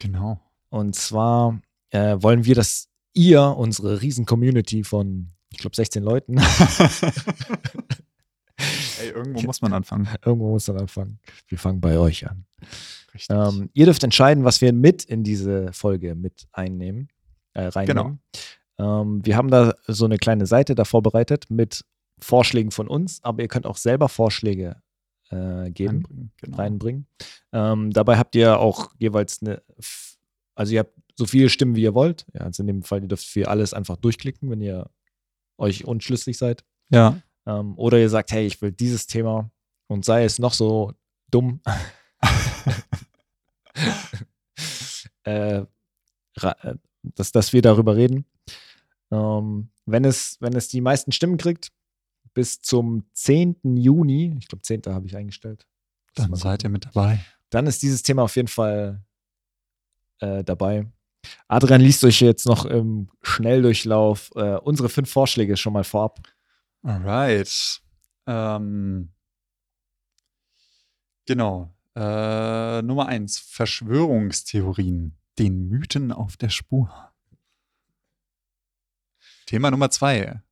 [0.00, 0.40] Genau.
[0.70, 1.60] Und zwar
[1.90, 6.38] äh, wollen wir, dass ihr, unsere riesen Community von, ich glaube, 16 Leuten.
[9.00, 10.08] Ey, irgendwo muss man anfangen.
[10.24, 11.18] Irgendwo muss man anfangen.
[11.48, 12.44] Wir fangen bei euch an.
[13.28, 17.08] Ähm, ihr dürft entscheiden, was wir mit in diese Folge mit einnehmen,
[17.54, 18.20] äh, reinnehmen.
[18.78, 19.02] Genau.
[19.02, 21.84] Ähm, wir haben da so eine kleine Seite da vorbereitet mit
[22.20, 24.80] Vorschlägen von uns, aber ihr könnt auch selber Vorschläge
[25.30, 26.32] äh, geben, reinbringen.
[26.40, 26.56] Genau.
[26.56, 27.06] reinbringen.
[27.52, 29.62] Ähm, dabei habt ihr auch jeweils eine,
[30.54, 32.26] also ihr habt so viele Stimmen, wie ihr wollt.
[32.34, 34.90] Ja, also in dem Fall, ihr dürft für alles einfach durchklicken, wenn ihr
[35.56, 36.64] euch unschlüssig seid.
[36.90, 37.22] Ja.
[37.46, 39.52] Ähm, oder ihr sagt, hey, ich will dieses Thema
[39.86, 40.92] und sei es noch so
[41.30, 41.60] dumm.
[45.24, 45.64] äh, äh,
[47.02, 48.24] dass, dass wir darüber reden.
[49.12, 51.70] Ähm, wenn, es, wenn es die meisten Stimmen kriegt,
[52.34, 53.76] bis zum 10.
[53.76, 54.82] Juni, ich glaube 10.
[54.86, 55.68] habe ich eingestellt.
[56.14, 57.24] Dann seid ihr mit dabei.
[57.50, 59.04] Dann ist dieses Thema auf jeden Fall
[60.18, 60.90] äh, dabei.
[61.48, 66.20] Adrian liest euch jetzt noch im Schnelldurchlauf äh, unsere fünf Vorschläge schon mal vorab.
[66.82, 67.82] Alright.
[68.26, 69.12] Ähm,
[71.26, 71.74] genau.
[71.94, 75.18] Äh, Nummer eins: Verschwörungstheorien.
[75.38, 77.12] Den Mythen auf der Spur.
[79.46, 80.42] Thema Nummer zwei: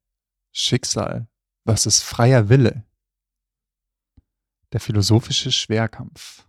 [0.52, 1.28] Schicksal.
[1.64, 2.84] Was ist freier Wille?
[4.72, 6.46] Der philosophische Schwerkampf.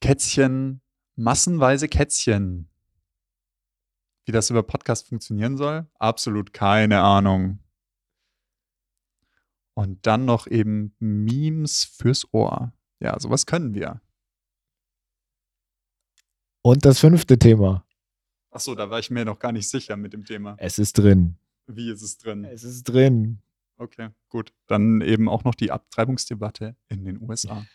[0.00, 0.82] Kätzchen
[1.16, 2.68] massenweise Kätzchen.
[4.24, 5.86] Wie das über Podcast funktionieren soll?
[5.98, 7.60] Absolut keine Ahnung.
[9.74, 12.72] Und dann noch eben Memes fürs Ohr.
[12.98, 14.00] Ja, sowas können wir.
[16.62, 17.86] Und das fünfte Thema.
[18.50, 20.56] Achso, da war ich mir noch gar nicht sicher mit dem Thema.
[20.58, 21.36] Es ist drin.
[21.66, 22.44] Wie ist es drin?
[22.44, 23.42] Es ist drin.
[23.76, 24.52] Okay, gut.
[24.66, 27.66] Dann eben auch noch die Abtreibungsdebatte in den USA.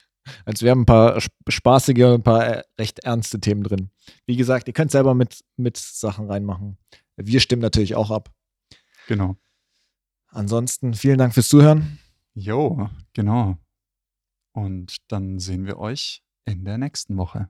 [0.45, 3.89] Also wir haben ein paar spaßige und ein paar äh, recht ernste Themen drin.
[4.25, 6.77] Wie gesagt, ihr könnt selber mit, mit Sachen reinmachen.
[7.17, 8.31] Wir stimmen natürlich auch ab.
[9.07, 9.37] Genau.
[10.27, 11.99] Ansonsten vielen Dank fürs Zuhören.
[12.33, 13.57] Jo, genau.
[14.53, 17.49] Und dann sehen wir euch in der nächsten Woche.